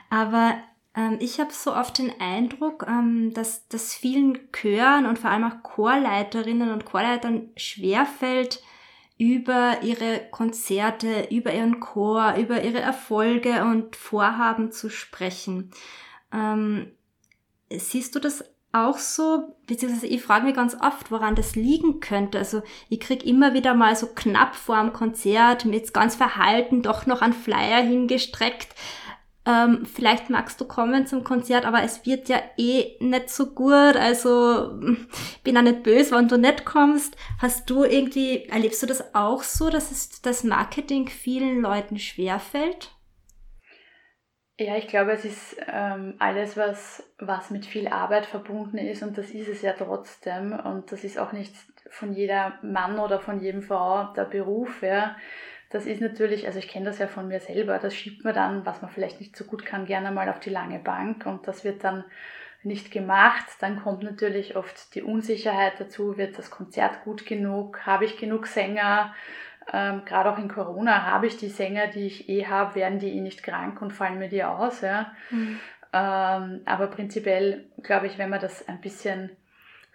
[0.09, 0.55] Aber
[0.97, 5.45] ähm, ich habe so oft den Eindruck, ähm, dass das vielen Chören und vor allem
[5.45, 8.63] auch Chorleiterinnen und Chorleitern schwerfällt,
[9.18, 15.70] über ihre Konzerte, über ihren Chor, über ihre Erfolge und Vorhaben zu sprechen.
[16.33, 16.92] Ähm,
[17.70, 22.38] siehst du das auch so, beziehungsweise ich frage mich ganz oft, woran das liegen könnte.
[22.38, 27.07] Also ich krieg immer wieder mal so knapp vor dem Konzert mit ganz verhalten doch
[27.07, 28.74] noch ein Flyer hingestreckt
[29.47, 33.73] ähm, vielleicht magst du kommen zum Konzert, aber es wird ja eh nicht so gut.
[33.73, 34.81] Also
[35.45, 37.17] bin ja nicht böse, wenn du nicht kommst.
[37.41, 42.91] Hast du irgendwie, erlebst du das auch so, dass es das Marketing vielen Leuten schwerfällt?
[44.59, 49.17] Ja, ich glaube, es ist ähm, alles, was, was mit viel Arbeit verbunden ist und
[49.17, 50.59] das ist es ja trotzdem.
[50.59, 51.55] Und das ist auch nicht
[51.91, 54.83] von jeder Mann oder von jedem Frau der Beruf.
[54.83, 55.15] Ja
[55.70, 58.66] das ist natürlich, also ich kenne das ja von mir selber, das schiebt man dann,
[58.66, 61.64] was man vielleicht nicht so gut kann, gerne mal auf die lange Bank und das
[61.64, 62.05] wird dann
[62.62, 63.44] nicht gemacht.
[63.61, 68.46] Dann kommt natürlich oft die Unsicherheit dazu, wird das Konzert gut genug, habe ich genug
[68.46, 69.12] Sänger,
[69.72, 73.16] ähm, gerade auch in Corona habe ich die Sänger, die ich eh habe, werden die
[73.16, 74.81] eh nicht krank und fallen mir die aus.
[74.81, 75.12] Ja?
[75.31, 75.59] Mhm.
[75.92, 79.31] Ähm, aber prinzipiell glaube ich, wenn man das ein bisschen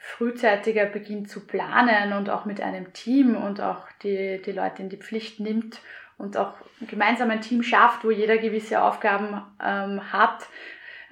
[0.04, 4.90] frühzeitiger beginnt zu planen und auch mit einem Team und auch die, die Leute in
[4.90, 5.80] die Pflicht nimmt
[6.18, 10.48] und auch gemeinsam ein Team schafft, wo jeder gewisse Aufgaben ähm, hat,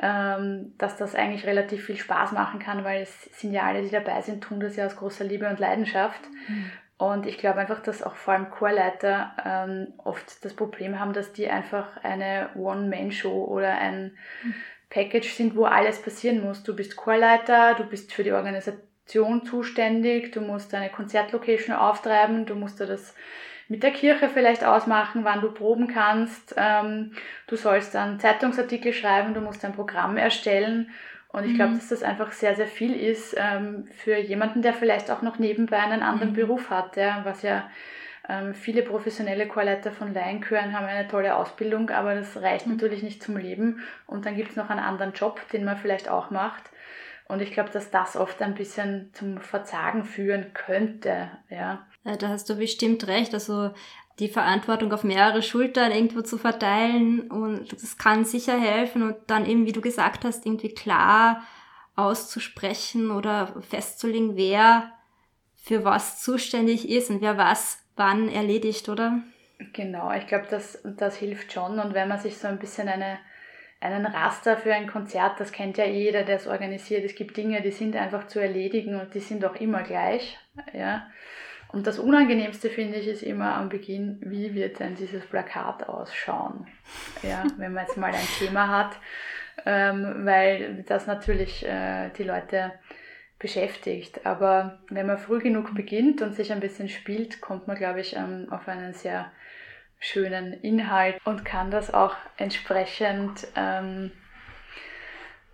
[0.02, 3.92] ähm, dass das eigentlich relativ viel Spaß machen kann, weil es sind ja alle, die
[3.92, 6.22] dabei sind, tun das ja aus großer Liebe und Leidenschaft.
[6.48, 6.72] Mhm.
[6.98, 11.32] Und ich glaube einfach, dass auch vor allem Chorleiter ähm, oft das Problem haben, dass
[11.32, 14.56] die einfach eine One-Man-Show oder ein mhm.
[14.90, 16.64] Package sind, wo alles passieren muss.
[16.64, 22.56] Du bist Chorleiter, du bist für die Organisation zuständig, du musst deine Konzertlocation auftreiben, du
[22.56, 23.16] musst da das
[23.68, 26.56] mit der Kirche vielleicht ausmachen, wann du proben kannst.
[26.58, 27.14] Ähm,
[27.48, 30.90] du sollst dann Zeitungsartikel schreiben, du musst ein Programm erstellen.
[31.32, 31.76] Und ich glaube, mhm.
[31.76, 35.78] dass das einfach sehr, sehr viel ist ähm, für jemanden, der vielleicht auch noch nebenbei
[35.78, 36.36] einen anderen mhm.
[36.36, 37.70] Beruf hat, was ja
[38.54, 42.74] viele professionelle Chorleiter von Laienchören haben eine tolle Ausbildung, aber das reicht mhm.
[42.74, 43.82] natürlich nicht zum Leben.
[44.06, 46.64] Und dann gibt es noch einen anderen Job, den man vielleicht auch macht.
[47.28, 51.30] Und ich glaube, dass das oft ein bisschen zum Verzagen führen könnte.
[51.50, 51.88] Ja.
[52.04, 52.16] ja.
[52.18, 53.34] Da hast du bestimmt recht.
[53.34, 53.72] Also
[54.20, 59.46] die Verantwortung auf mehrere Schultern irgendwo zu verteilen und das kann sicher helfen und dann
[59.46, 61.44] eben, wie du gesagt hast, irgendwie klar
[61.96, 64.92] auszusprechen oder festzulegen, wer
[65.56, 69.20] für was zuständig ist und wer was wann erledigt, oder?
[69.74, 71.80] Genau, ich glaube, das, das hilft schon.
[71.80, 73.20] Und wenn man sich so ein bisschen eine,
[73.82, 77.04] einen Raster für ein Konzert, das kennt ja jeder, der es organisiert.
[77.04, 80.40] Es gibt Dinge, die sind einfach zu erledigen und die sind auch immer gleich.
[80.74, 81.08] Ja.
[81.72, 86.68] Und das Unangenehmste finde ich ist immer am Beginn, wie wird denn dieses Plakat ausschauen?
[87.22, 88.98] Ja, wenn man jetzt mal ein Thema hat,
[89.66, 92.72] ähm, weil das natürlich äh, die Leute
[93.40, 94.26] beschäftigt.
[94.26, 98.16] Aber wenn man früh genug beginnt und sich ein bisschen spielt, kommt man, glaube ich,
[98.16, 99.32] ähm, auf einen sehr
[100.00, 104.12] schönen Inhalt und kann das auch entsprechend ähm,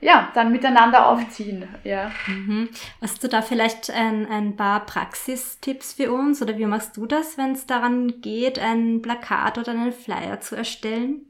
[0.01, 1.67] ja, dann miteinander aufziehen.
[1.83, 2.11] Ja.
[2.27, 2.69] Mhm.
[3.01, 7.37] Hast du da vielleicht ein, ein paar Praxistipps für uns oder wie machst du das,
[7.37, 11.25] wenn es daran geht, ein Plakat oder einen Flyer zu erstellen?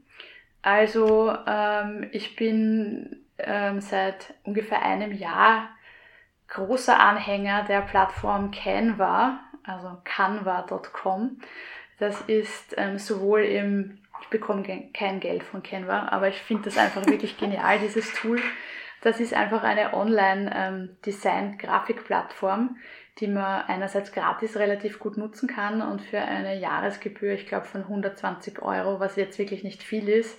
[0.62, 5.70] Also ähm, ich bin ähm, seit ungefähr einem Jahr
[6.48, 11.40] großer Anhänger der Plattform Canva, also canva.com.
[11.98, 16.76] Das ist ähm, sowohl im, ich bekomme kein Geld von Canva, aber ich finde das
[16.78, 18.40] einfach wirklich genial, dieses Tool.
[19.02, 22.76] Das ist einfach eine Online-Design-Grafik-Plattform, ähm,
[23.18, 27.80] die man einerseits gratis relativ gut nutzen kann und für eine Jahresgebühr, ich glaube von
[27.82, 30.38] 120 Euro, was jetzt wirklich nicht viel ist,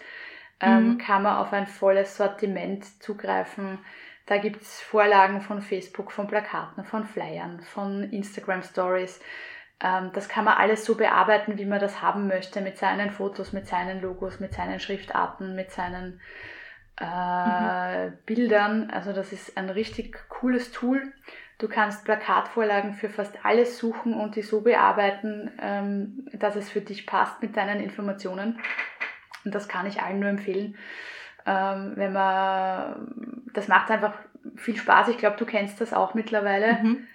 [0.60, 0.98] ähm, mhm.
[0.98, 3.80] kann man auf ein volles Sortiment zugreifen
[4.28, 9.20] da gibt es Vorlagen von Facebook, von Plakaten, von Flyern, von Instagram Stories.
[9.80, 13.54] Ähm, das kann man alles so bearbeiten, wie man das haben möchte, mit seinen Fotos,
[13.54, 16.20] mit seinen Logos, mit seinen Schriftarten, mit seinen
[17.00, 18.18] äh, mhm.
[18.26, 18.90] Bildern.
[18.92, 21.14] Also das ist ein richtig cooles Tool.
[21.58, 26.82] Du kannst Plakatvorlagen für fast alles suchen und die so bearbeiten, ähm, dass es für
[26.82, 28.60] dich passt mit deinen Informationen.
[29.46, 30.78] Und das kann ich allen nur empfehlen.
[31.48, 34.14] Ähm, wenn man, das macht einfach
[34.56, 35.08] viel Spaß.
[35.08, 36.78] Ich glaube, du kennst das auch mittlerweile.
[36.84, 37.08] Mhm.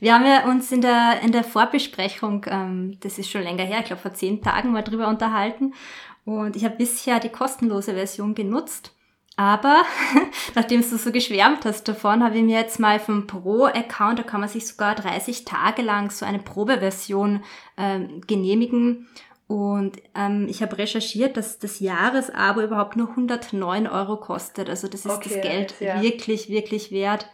[0.00, 3.80] Wir haben ja uns in der, in der Vorbesprechung, ähm, das ist schon länger her,
[3.80, 5.74] ich glaube vor zehn Tagen mal drüber unterhalten.
[6.24, 8.92] Und ich habe bisher die kostenlose Version genutzt.
[9.36, 9.82] Aber
[10.54, 14.40] nachdem du so geschwärmt hast davon, habe ich mir jetzt mal vom Pro-Account, da kann
[14.40, 17.44] man sich sogar 30 Tage lang so eine Probeversion
[17.76, 19.08] ähm, genehmigen.
[19.48, 24.68] Und ähm, ich habe recherchiert, dass das Jahresabo überhaupt nur 109 Euro kostet.
[24.68, 26.02] Also das ist okay, das Geld ja.
[26.02, 27.28] wirklich, wirklich wert.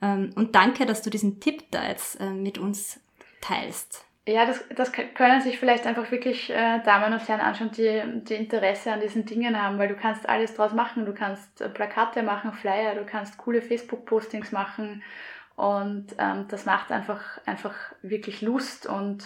[0.00, 3.00] Ähm, und danke, dass du diesen Tipp da jetzt äh, mit uns
[3.40, 4.04] teilst.
[4.28, 8.34] Ja, das, das können sich vielleicht einfach wirklich äh, Damen und Herren anschauen, die, die
[8.34, 11.06] Interesse an diesen Dingen haben, weil du kannst alles draus machen.
[11.06, 15.02] Du kannst äh, Plakate machen, Flyer, du kannst coole Facebook-Postings machen
[15.54, 19.24] und ähm, das macht einfach, einfach wirklich Lust und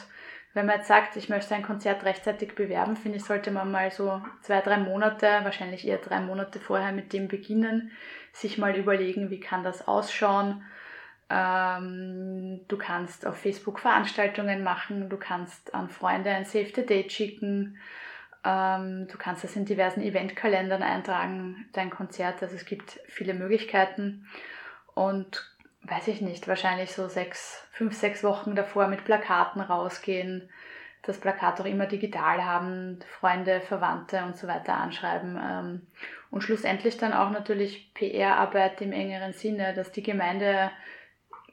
[0.53, 3.91] wenn man jetzt sagt, ich möchte ein Konzert rechtzeitig bewerben, finde ich, sollte man mal
[3.91, 7.93] so zwei, drei Monate, wahrscheinlich eher drei Monate vorher mit dem beginnen,
[8.33, 10.65] sich mal überlegen, wie kann das ausschauen.
[11.29, 17.13] Ähm, du kannst auf Facebook Veranstaltungen machen, du kannst an Freunde ein Save the Date
[17.13, 17.79] schicken,
[18.45, 22.43] ähm, du kannst das in diversen Eventkalendern eintragen, dein Konzert.
[22.43, 24.27] Also es gibt viele Möglichkeiten
[24.95, 25.49] und
[25.83, 30.49] weiß ich nicht, wahrscheinlich so sechs, fünf, sechs Wochen davor mit Plakaten rausgehen,
[31.03, 35.39] das Plakat auch immer digital haben, Freunde, Verwandte und so weiter anschreiben.
[35.43, 35.87] Ähm,
[36.31, 40.71] und schlussendlich dann auch natürlich PR-Arbeit im engeren Sinne, dass die Gemeinde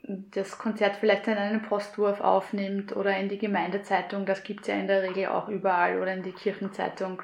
[0.08, 4.76] das Konzert vielleicht in einen Postwurf aufnimmt oder in die Gemeindezeitung, das gibt es ja
[4.76, 7.22] in der Regel auch überall oder in die Kirchenzeitung.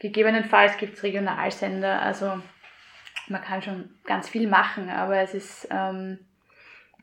[0.00, 2.40] Gegebenenfalls gibt es Regionalsender, also
[3.28, 6.18] man kann schon ganz viel machen, aber es ist, ähm,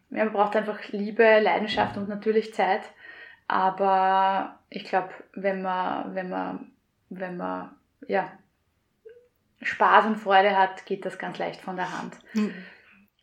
[0.10, 2.82] ja, man braucht einfach Liebe, Leidenschaft und natürlich Zeit.
[3.48, 6.72] Aber ich glaube, wenn man, wenn man,
[7.10, 7.72] wenn man,
[8.08, 8.32] ja,
[9.62, 12.16] Spaß und Freude hat, geht das ganz leicht von der Hand.
[12.34, 12.54] Mhm.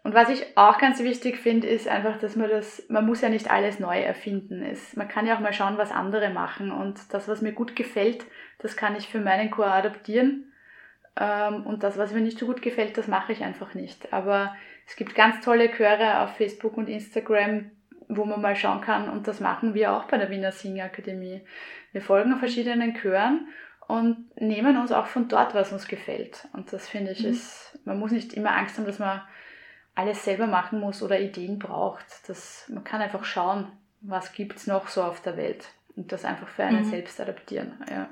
[0.03, 3.29] Und was ich auch ganz wichtig finde, ist einfach, dass man das, man muss ja
[3.29, 4.63] nicht alles neu erfinden.
[4.63, 6.71] Es, man kann ja auch mal schauen, was andere machen.
[6.71, 8.25] Und das, was mir gut gefällt,
[8.59, 10.53] das kann ich für meinen Chor adaptieren.
[11.19, 14.13] Ähm, und das, was mir nicht so gut gefällt, das mache ich einfach nicht.
[14.13, 14.55] Aber
[14.87, 17.71] es gibt ganz tolle Chöre auf Facebook und Instagram,
[18.09, 19.09] wo man mal schauen kann.
[19.09, 21.43] Und das machen wir auch bei der Wiener Singakademie.
[21.93, 23.49] Wir folgen verschiedenen Chören
[23.89, 26.47] und nehmen uns auch von dort, was uns gefällt.
[26.53, 27.31] Und das finde ich mhm.
[27.31, 29.23] ist, man muss nicht immer Angst haben, dass man
[29.95, 32.05] alles selber machen muss oder Ideen braucht.
[32.29, 33.69] Das, man kann einfach schauen,
[34.03, 36.91] was gibt es noch so auf der Welt und das einfach für einen mhm.
[36.91, 37.83] selbst adaptieren.
[37.91, 38.09] Ja.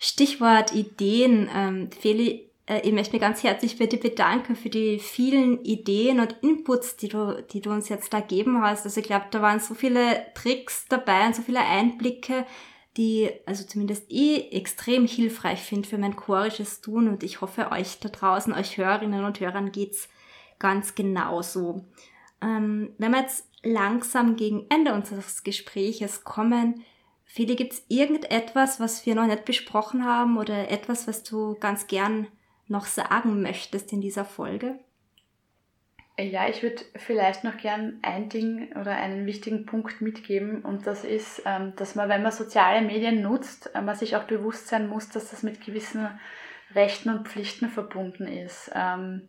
[0.00, 1.48] Stichwort Ideen.
[1.54, 6.20] Ähm, Feli, äh, ich möchte mich ganz herzlich bei dir bedanken für die vielen Ideen
[6.20, 8.86] und Inputs, die du, die du uns jetzt da geben hast.
[8.86, 12.46] Also ich glaube, da waren so viele Tricks dabei und so viele Einblicke,
[12.96, 18.00] die also zumindest ich extrem hilfreich finde für mein chorisches Tun und ich hoffe euch
[18.00, 20.08] da draußen, euch Hörerinnen und Hörern geht's
[20.58, 21.84] ganz genauso.
[22.40, 26.84] Ähm, wenn wir jetzt langsam gegen Ende unseres Gespräches kommen,
[27.32, 31.86] Feli, gibt es irgendetwas, was wir noch nicht besprochen haben oder etwas, was du ganz
[31.86, 32.26] gern
[32.66, 34.80] noch sagen möchtest in dieser Folge?
[36.18, 41.04] Ja, ich würde vielleicht noch gern ein Ding oder einen wichtigen Punkt mitgeben und das
[41.04, 44.88] ist, ähm, dass man, wenn man soziale Medien nutzt, äh, man sich auch bewusst sein
[44.88, 46.10] muss, dass das mit gewissen
[46.74, 48.72] Rechten und Pflichten verbunden ist.
[48.74, 49.28] Ähm,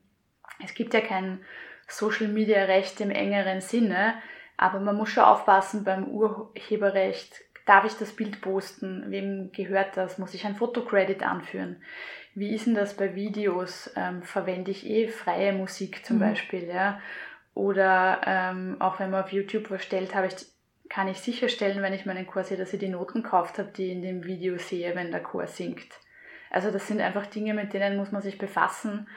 [0.64, 1.46] es gibt ja kein
[1.88, 4.16] Social Media Recht im engeren Sinne,
[4.58, 9.06] aber man muss schon aufpassen beim Urheberrecht Darf ich das Bild posten?
[9.10, 10.18] Wem gehört das?
[10.18, 11.82] Muss ich ein Fotocredit anführen?
[12.34, 13.92] Wie ist denn das bei Videos?
[13.96, 16.22] Ähm, verwende ich eh freie Musik zum mhm.
[16.22, 17.00] Beispiel, ja?
[17.54, 20.36] Oder ähm, auch wenn man auf YouTube was stellt, habe ich,
[20.90, 23.88] kann ich sicherstellen, wenn ich meinen Chor sehe, dass ich die Noten gekauft habe, die
[23.88, 25.88] ich in dem Video sehe, wenn der Chor singt.
[26.50, 29.08] Also das sind einfach Dinge, mit denen muss man sich befassen.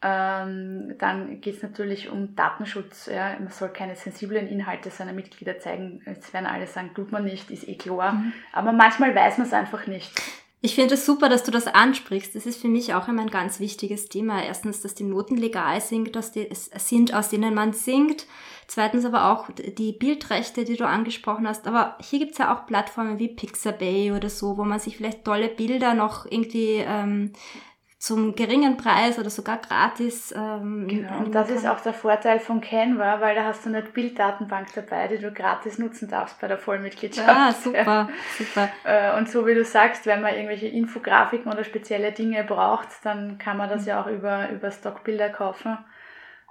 [0.00, 3.06] Ähm, dann geht es natürlich um Datenschutz.
[3.06, 3.36] Ja.
[3.38, 6.02] Man soll keine sensiblen Inhalte seiner Mitglieder zeigen.
[6.06, 8.12] Jetzt werden alle sagen, tut man nicht, ist eh klar.
[8.12, 8.32] Mhm.
[8.52, 10.12] Aber manchmal weiß man es einfach nicht.
[10.60, 12.34] Ich finde es super, dass du das ansprichst.
[12.34, 14.42] Das ist für mich auch immer ein ganz wichtiges Thema.
[14.42, 18.26] Erstens, dass die Noten legal sind, aus, die, sind, aus denen man singt.
[18.66, 21.68] Zweitens aber auch die Bildrechte, die du angesprochen hast.
[21.68, 25.24] Aber hier gibt es ja auch Plattformen wie Pixabay oder so, wo man sich vielleicht
[25.24, 27.32] tolle Bilder noch irgendwie ähm,
[27.98, 30.32] zum geringen Preis oder sogar gratis.
[30.32, 31.56] Ähm, genau, und das kann.
[31.56, 35.32] ist auch der Vorteil von Canva, weil da hast du eine Bilddatenbank dabei, die du
[35.32, 37.28] gratis nutzen darfst bei der Vollmitgliedschaft.
[37.28, 38.68] Ah, super, super.
[38.84, 43.38] Äh, und so wie du sagst, wenn man irgendwelche Infografiken oder spezielle Dinge braucht, dann
[43.38, 43.88] kann man das mhm.
[43.88, 45.76] ja auch über, über Stockbilder kaufen.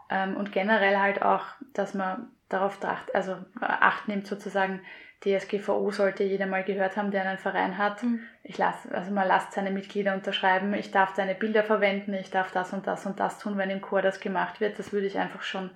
[0.10, 4.82] Ähm, und generell halt auch, dass man darauf dacht, also Acht nimmt sozusagen,
[5.22, 8.04] DSGVO sollte jeder mal gehört haben, der einen Verein hat.
[8.04, 8.20] Mhm.
[8.44, 12.52] Ich lass, also man lasst seine Mitglieder unterschreiben, ich darf deine Bilder verwenden, ich darf
[12.52, 14.78] das und das und das tun, wenn im Chor das gemacht wird.
[14.78, 15.72] Das würde ich einfach schon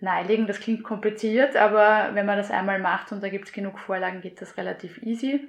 [0.00, 0.46] nahelegen.
[0.46, 4.20] Das klingt kompliziert, aber wenn man das einmal macht und da gibt es genug Vorlagen,
[4.20, 5.48] geht das relativ easy.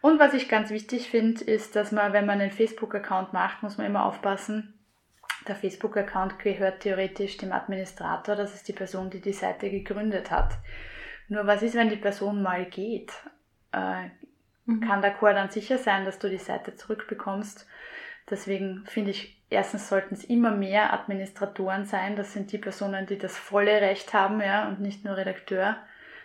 [0.00, 3.78] Und was ich ganz wichtig finde, ist, dass man, wenn man einen Facebook-Account macht, muss
[3.78, 4.78] man immer aufpassen,
[5.46, 10.54] der Facebook-Account gehört theoretisch dem Administrator, das ist die Person, die die Seite gegründet hat.
[11.28, 13.12] Nur was ist, wenn die Person mal geht?
[13.72, 14.08] Äh,
[14.66, 14.80] mhm.
[14.80, 17.66] Kann der Chor dann sicher sein, dass du die Seite zurückbekommst?
[18.30, 22.16] Deswegen finde ich, erstens sollten es immer mehr Administratoren sein.
[22.16, 25.76] Das sind die Personen, die das volle Recht haben, ja, und nicht nur Redakteur,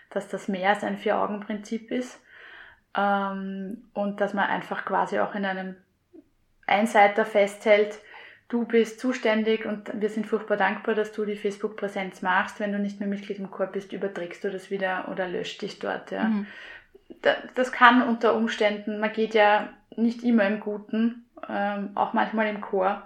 [0.09, 2.21] dass das mehr als ein Vier-Augen-Prinzip ist.
[2.95, 5.75] Ähm, und dass man einfach quasi auch in einem
[6.65, 7.99] Einseiter festhält,
[8.49, 12.59] du bist zuständig und wir sind furchtbar dankbar, dass du die Facebook-Präsenz machst.
[12.59, 15.79] Wenn du nicht mehr Mitglied im Chor bist, überträgst du das wieder oder löscht dich
[15.79, 16.11] dort.
[16.11, 16.25] Ja.
[16.25, 16.47] Mhm.
[17.55, 22.61] Das kann unter Umständen, man geht ja nicht immer im Guten, ähm, auch manchmal im
[22.61, 23.05] Chor.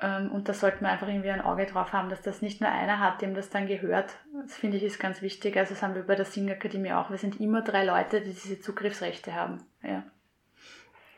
[0.00, 2.70] Ähm, und da sollte man einfach irgendwie ein Auge drauf haben, dass das nicht nur
[2.70, 4.16] einer hat, dem das dann gehört.
[4.42, 5.56] Das finde ich ist ganz wichtig.
[5.56, 7.10] Also das haben wir bei der Singakademie auch.
[7.10, 9.58] Wir sind immer drei Leute, die diese Zugriffsrechte haben.
[9.82, 10.04] Ja.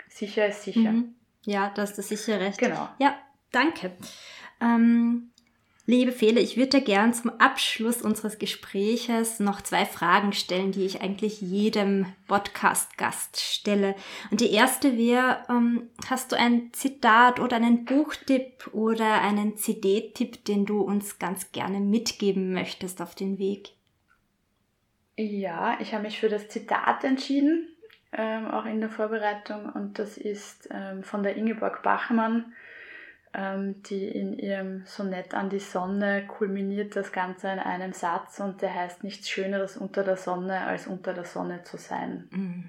[0.08, 0.92] Sicher ist sicher.
[0.92, 1.14] Mhm.
[1.44, 2.58] Ja, da hast du sicher recht.
[2.58, 2.88] Genau.
[2.98, 3.14] Ja,
[3.52, 3.92] Danke.
[4.60, 5.30] Ähm,
[5.86, 11.00] liebe Fele, ich würde gern zum Abschluss unseres Gespräches noch zwei Fragen stellen, die ich
[11.00, 13.96] eigentlich jedem Podcast-Gast stelle.
[14.30, 20.44] Und die erste wäre, ähm, hast du ein Zitat oder einen Buchtipp oder einen CD-Tipp,
[20.44, 23.70] den du uns ganz gerne mitgeben möchtest auf den Weg?
[25.16, 27.68] Ja, ich habe mich für das Zitat entschieden,
[28.12, 29.66] ähm, auch in der Vorbereitung.
[29.70, 32.52] Und das ist ähm, von der Ingeborg Bachmann
[33.32, 38.74] die in ihrem Sonett an die Sonne kulminiert das Ganze in einem Satz und der
[38.74, 42.28] heißt nichts Schöneres unter der Sonne als unter der Sonne zu sein.
[42.30, 42.64] Mhm.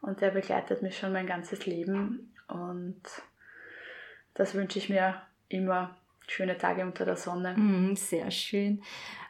[0.00, 3.02] Und der begleitet mich schon mein ganzes Leben und
[4.34, 5.96] das wünsche ich mir immer.
[6.26, 7.54] Schöne Tage unter der Sonne.
[7.56, 8.82] Mhm, sehr schön.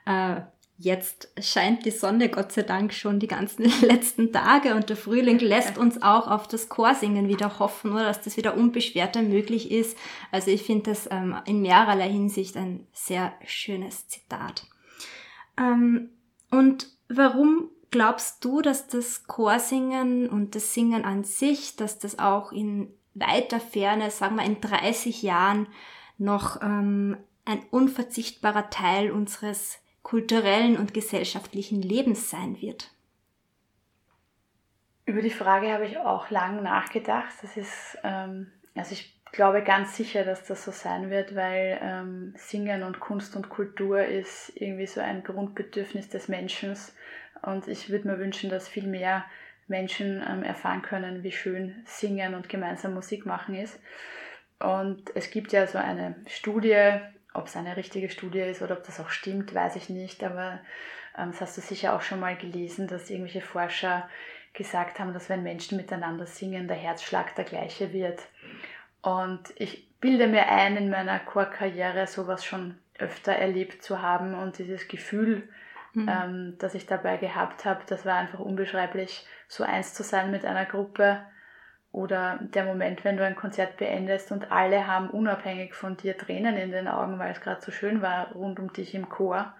[0.04, 0.42] Äh,
[0.82, 5.38] Jetzt scheint die Sonne Gott sei Dank schon die ganzen letzten Tage und der Frühling
[5.38, 9.98] lässt uns auch auf das Chorsingen wieder hoffen, oder dass das wieder unbeschwerter möglich ist.
[10.32, 14.68] Also ich finde das ähm, in mehrerlei Hinsicht ein sehr schönes Zitat.
[15.58, 16.12] Ähm,
[16.50, 22.52] und warum glaubst du, dass das Chorsingen und das Singen an sich, dass das auch
[22.52, 25.66] in weiter Ferne, sagen wir in 30 Jahren,
[26.16, 29.76] noch ähm, ein unverzichtbarer Teil unseres
[30.10, 32.90] kulturellen und gesellschaftlichen Lebens sein wird?
[35.06, 37.32] Über die Frage habe ich auch lang nachgedacht.
[37.42, 42.34] Das ist, ähm, also ich glaube ganz sicher, dass das so sein wird, weil ähm,
[42.36, 46.76] Singen und Kunst und Kultur ist irgendwie so ein Grundbedürfnis des Menschen.
[47.42, 49.24] Und ich würde mir wünschen, dass viel mehr
[49.68, 53.78] Menschen ähm, erfahren können, wie schön Singen und gemeinsam Musik machen ist.
[54.58, 56.98] Und es gibt ja so eine Studie,
[57.34, 60.22] ob es eine richtige Studie ist oder ob das auch stimmt, weiß ich nicht.
[60.24, 60.60] Aber
[61.16, 64.08] ähm, das hast du sicher auch schon mal gelesen, dass irgendwelche Forscher
[64.52, 68.20] gesagt haben, dass wenn Menschen miteinander singen, der Herzschlag der gleiche wird.
[69.02, 74.58] Und ich bilde mir ein, in meiner Chorkarriere sowas schon öfter erlebt zu haben und
[74.58, 75.48] dieses Gefühl,
[75.94, 76.08] mhm.
[76.08, 80.44] ähm, das ich dabei gehabt habe, das war einfach unbeschreiblich, so eins zu sein mit
[80.44, 81.22] einer Gruppe
[81.92, 86.56] oder der Moment, wenn du ein Konzert beendest und alle haben unabhängig von dir Tränen
[86.56, 89.52] in den Augen, weil es gerade so schön war rund um dich im Chor.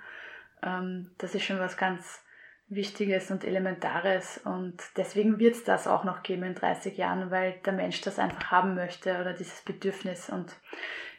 [0.62, 2.24] Ähm, das ist schon was ganz
[2.68, 7.54] Wichtiges und Elementares und deswegen wird es das auch noch geben in 30 Jahren, weil
[7.66, 10.30] der Mensch das einfach haben möchte oder dieses Bedürfnis.
[10.30, 10.54] Und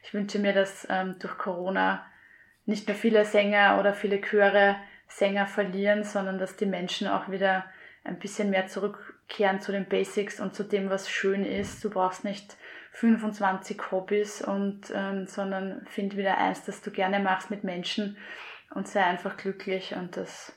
[0.04, 2.06] ich wünsche mir, dass ähm, durch Corona
[2.66, 7.66] nicht nur viele Sänger oder viele Chöre Sänger verlieren, sondern dass die Menschen auch wieder
[8.06, 8.68] ein bisschen mehr
[9.32, 11.84] zurückkehren zu den Basics und zu dem, was schön ist.
[11.84, 12.58] Du brauchst nicht
[12.94, 18.18] 25 Hobbys und ähm, sondern find wieder eins, das du gerne machst mit Menschen
[18.76, 20.54] und sei einfach glücklich und das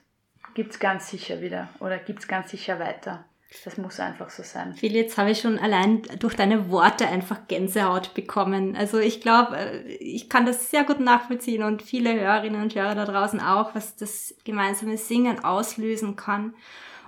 [0.55, 3.25] gibt's ganz sicher wieder oder gibt's ganz sicher weiter.
[3.64, 4.75] Das muss einfach so sein.
[4.75, 8.75] Phil, jetzt habe ich schon allein durch deine Worte einfach Gänsehaut bekommen.
[8.75, 12.97] Also ich glaube, äh, ich kann das sehr gut nachvollziehen und viele Hörerinnen und Hörer
[12.97, 16.55] da draußen auch, was das gemeinsame Singen auslösen kann.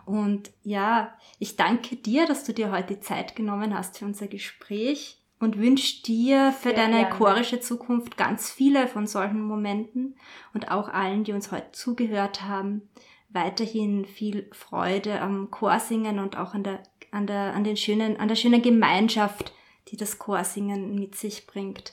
[0.07, 5.20] Und ja, ich danke dir, dass du dir heute Zeit genommen hast für unser Gespräch.
[5.38, 7.11] und wünsche dir für Sehr deine gerne.
[7.11, 10.16] chorische Zukunft ganz viele von solchen Momenten
[10.54, 12.88] und auch allen, die uns heute zugehört haben,
[13.28, 18.28] weiterhin viel Freude am Chorsingen und auch an der, an der, an den schönen, an
[18.28, 19.52] der schönen Gemeinschaft,
[19.88, 21.92] die das Chorsingen mit sich bringt.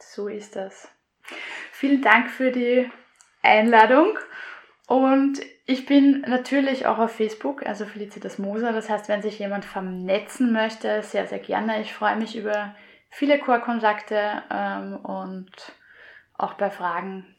[0.00, 0.88] So ist das.
[1.70, 2.90] Vielen Dank für die
[3.42, 4.18] Einladung.
[4.92, 8.74] Und ich bin natürlich auch auf Facebook, also Felicitas Moser.
[8.74, 11.80] Das heißt, wenn sich jemand vernetzen möchte, sehr, sehr gerne.
[11.80, 12.74] Ich freue mich über
[13.08, 15.50] viele Chorkontakte ähm, und
[16.34, 17.34] auch bei Fragen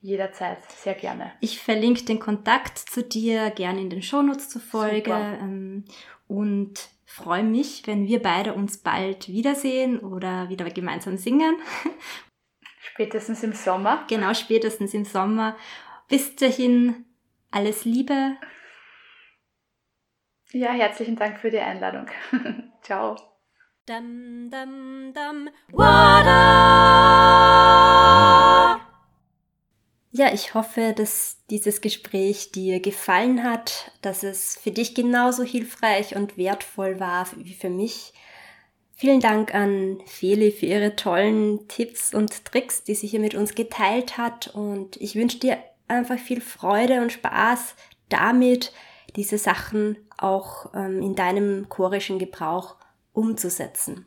[0.00, 1.32] jederzeit sehr gerne.
[1.40, 5.84] Ich verlinke den Kontakt zu dir gerne in den Shownotes zur Folge ähm,
[6.28, 11.56] und freue mich, wenn wir beide uns bald wiedersehen oder wieder gemeinsam singen.
[12.80, 14.04] Spätestens im Sommer.
[14.08, 15.56] Genau, spätestens im Sommer.
[16.08, 17.06] Bis dahin
[17.50, 18.36] alles Liebe.
[20.52, 22.06] Ja, herzlichen Dank für die Einladung.
[22.82, 23.16] Ciao.
[23.86, 25.48] Dum, dum, dum.
[25.72, 27.02] Wada!
[30.14, 36.14] Ja, ich hoffe, dass dieses Gespräch dir gefallen hat, dass es für dich genauso hilfreich
[36.14, 38.12] und wertvoll war wie für mich.
[38.94, 43.54] Vielen Dank an Feli für ihre tollen Tipps und Tricks, die sie hier mit uns
[43.54, 44.48] geteilt hat.
[44.54, 45.58] Und ich wünsche dir
[45.92, 47.74] einfach viel Freude und Spaß
[48.08, 48.72] damit,
[49.16, 52.76] diese Sachen auch ähm, in deinem chorischen Gebrauch
[53.12, 54.06] umzusetzen.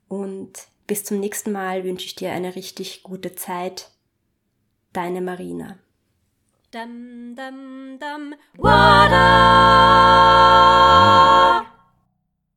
[0.07, 0.53] Und
[0.87, 3.91] bis zum nächsten Mal wünsche ich dir eine richtig gute Zeit.
[4.93, 5.77] Deine Marina.
[6.71, 8.33] Dum, dum, dum.
[8.55, 9.57] Wada!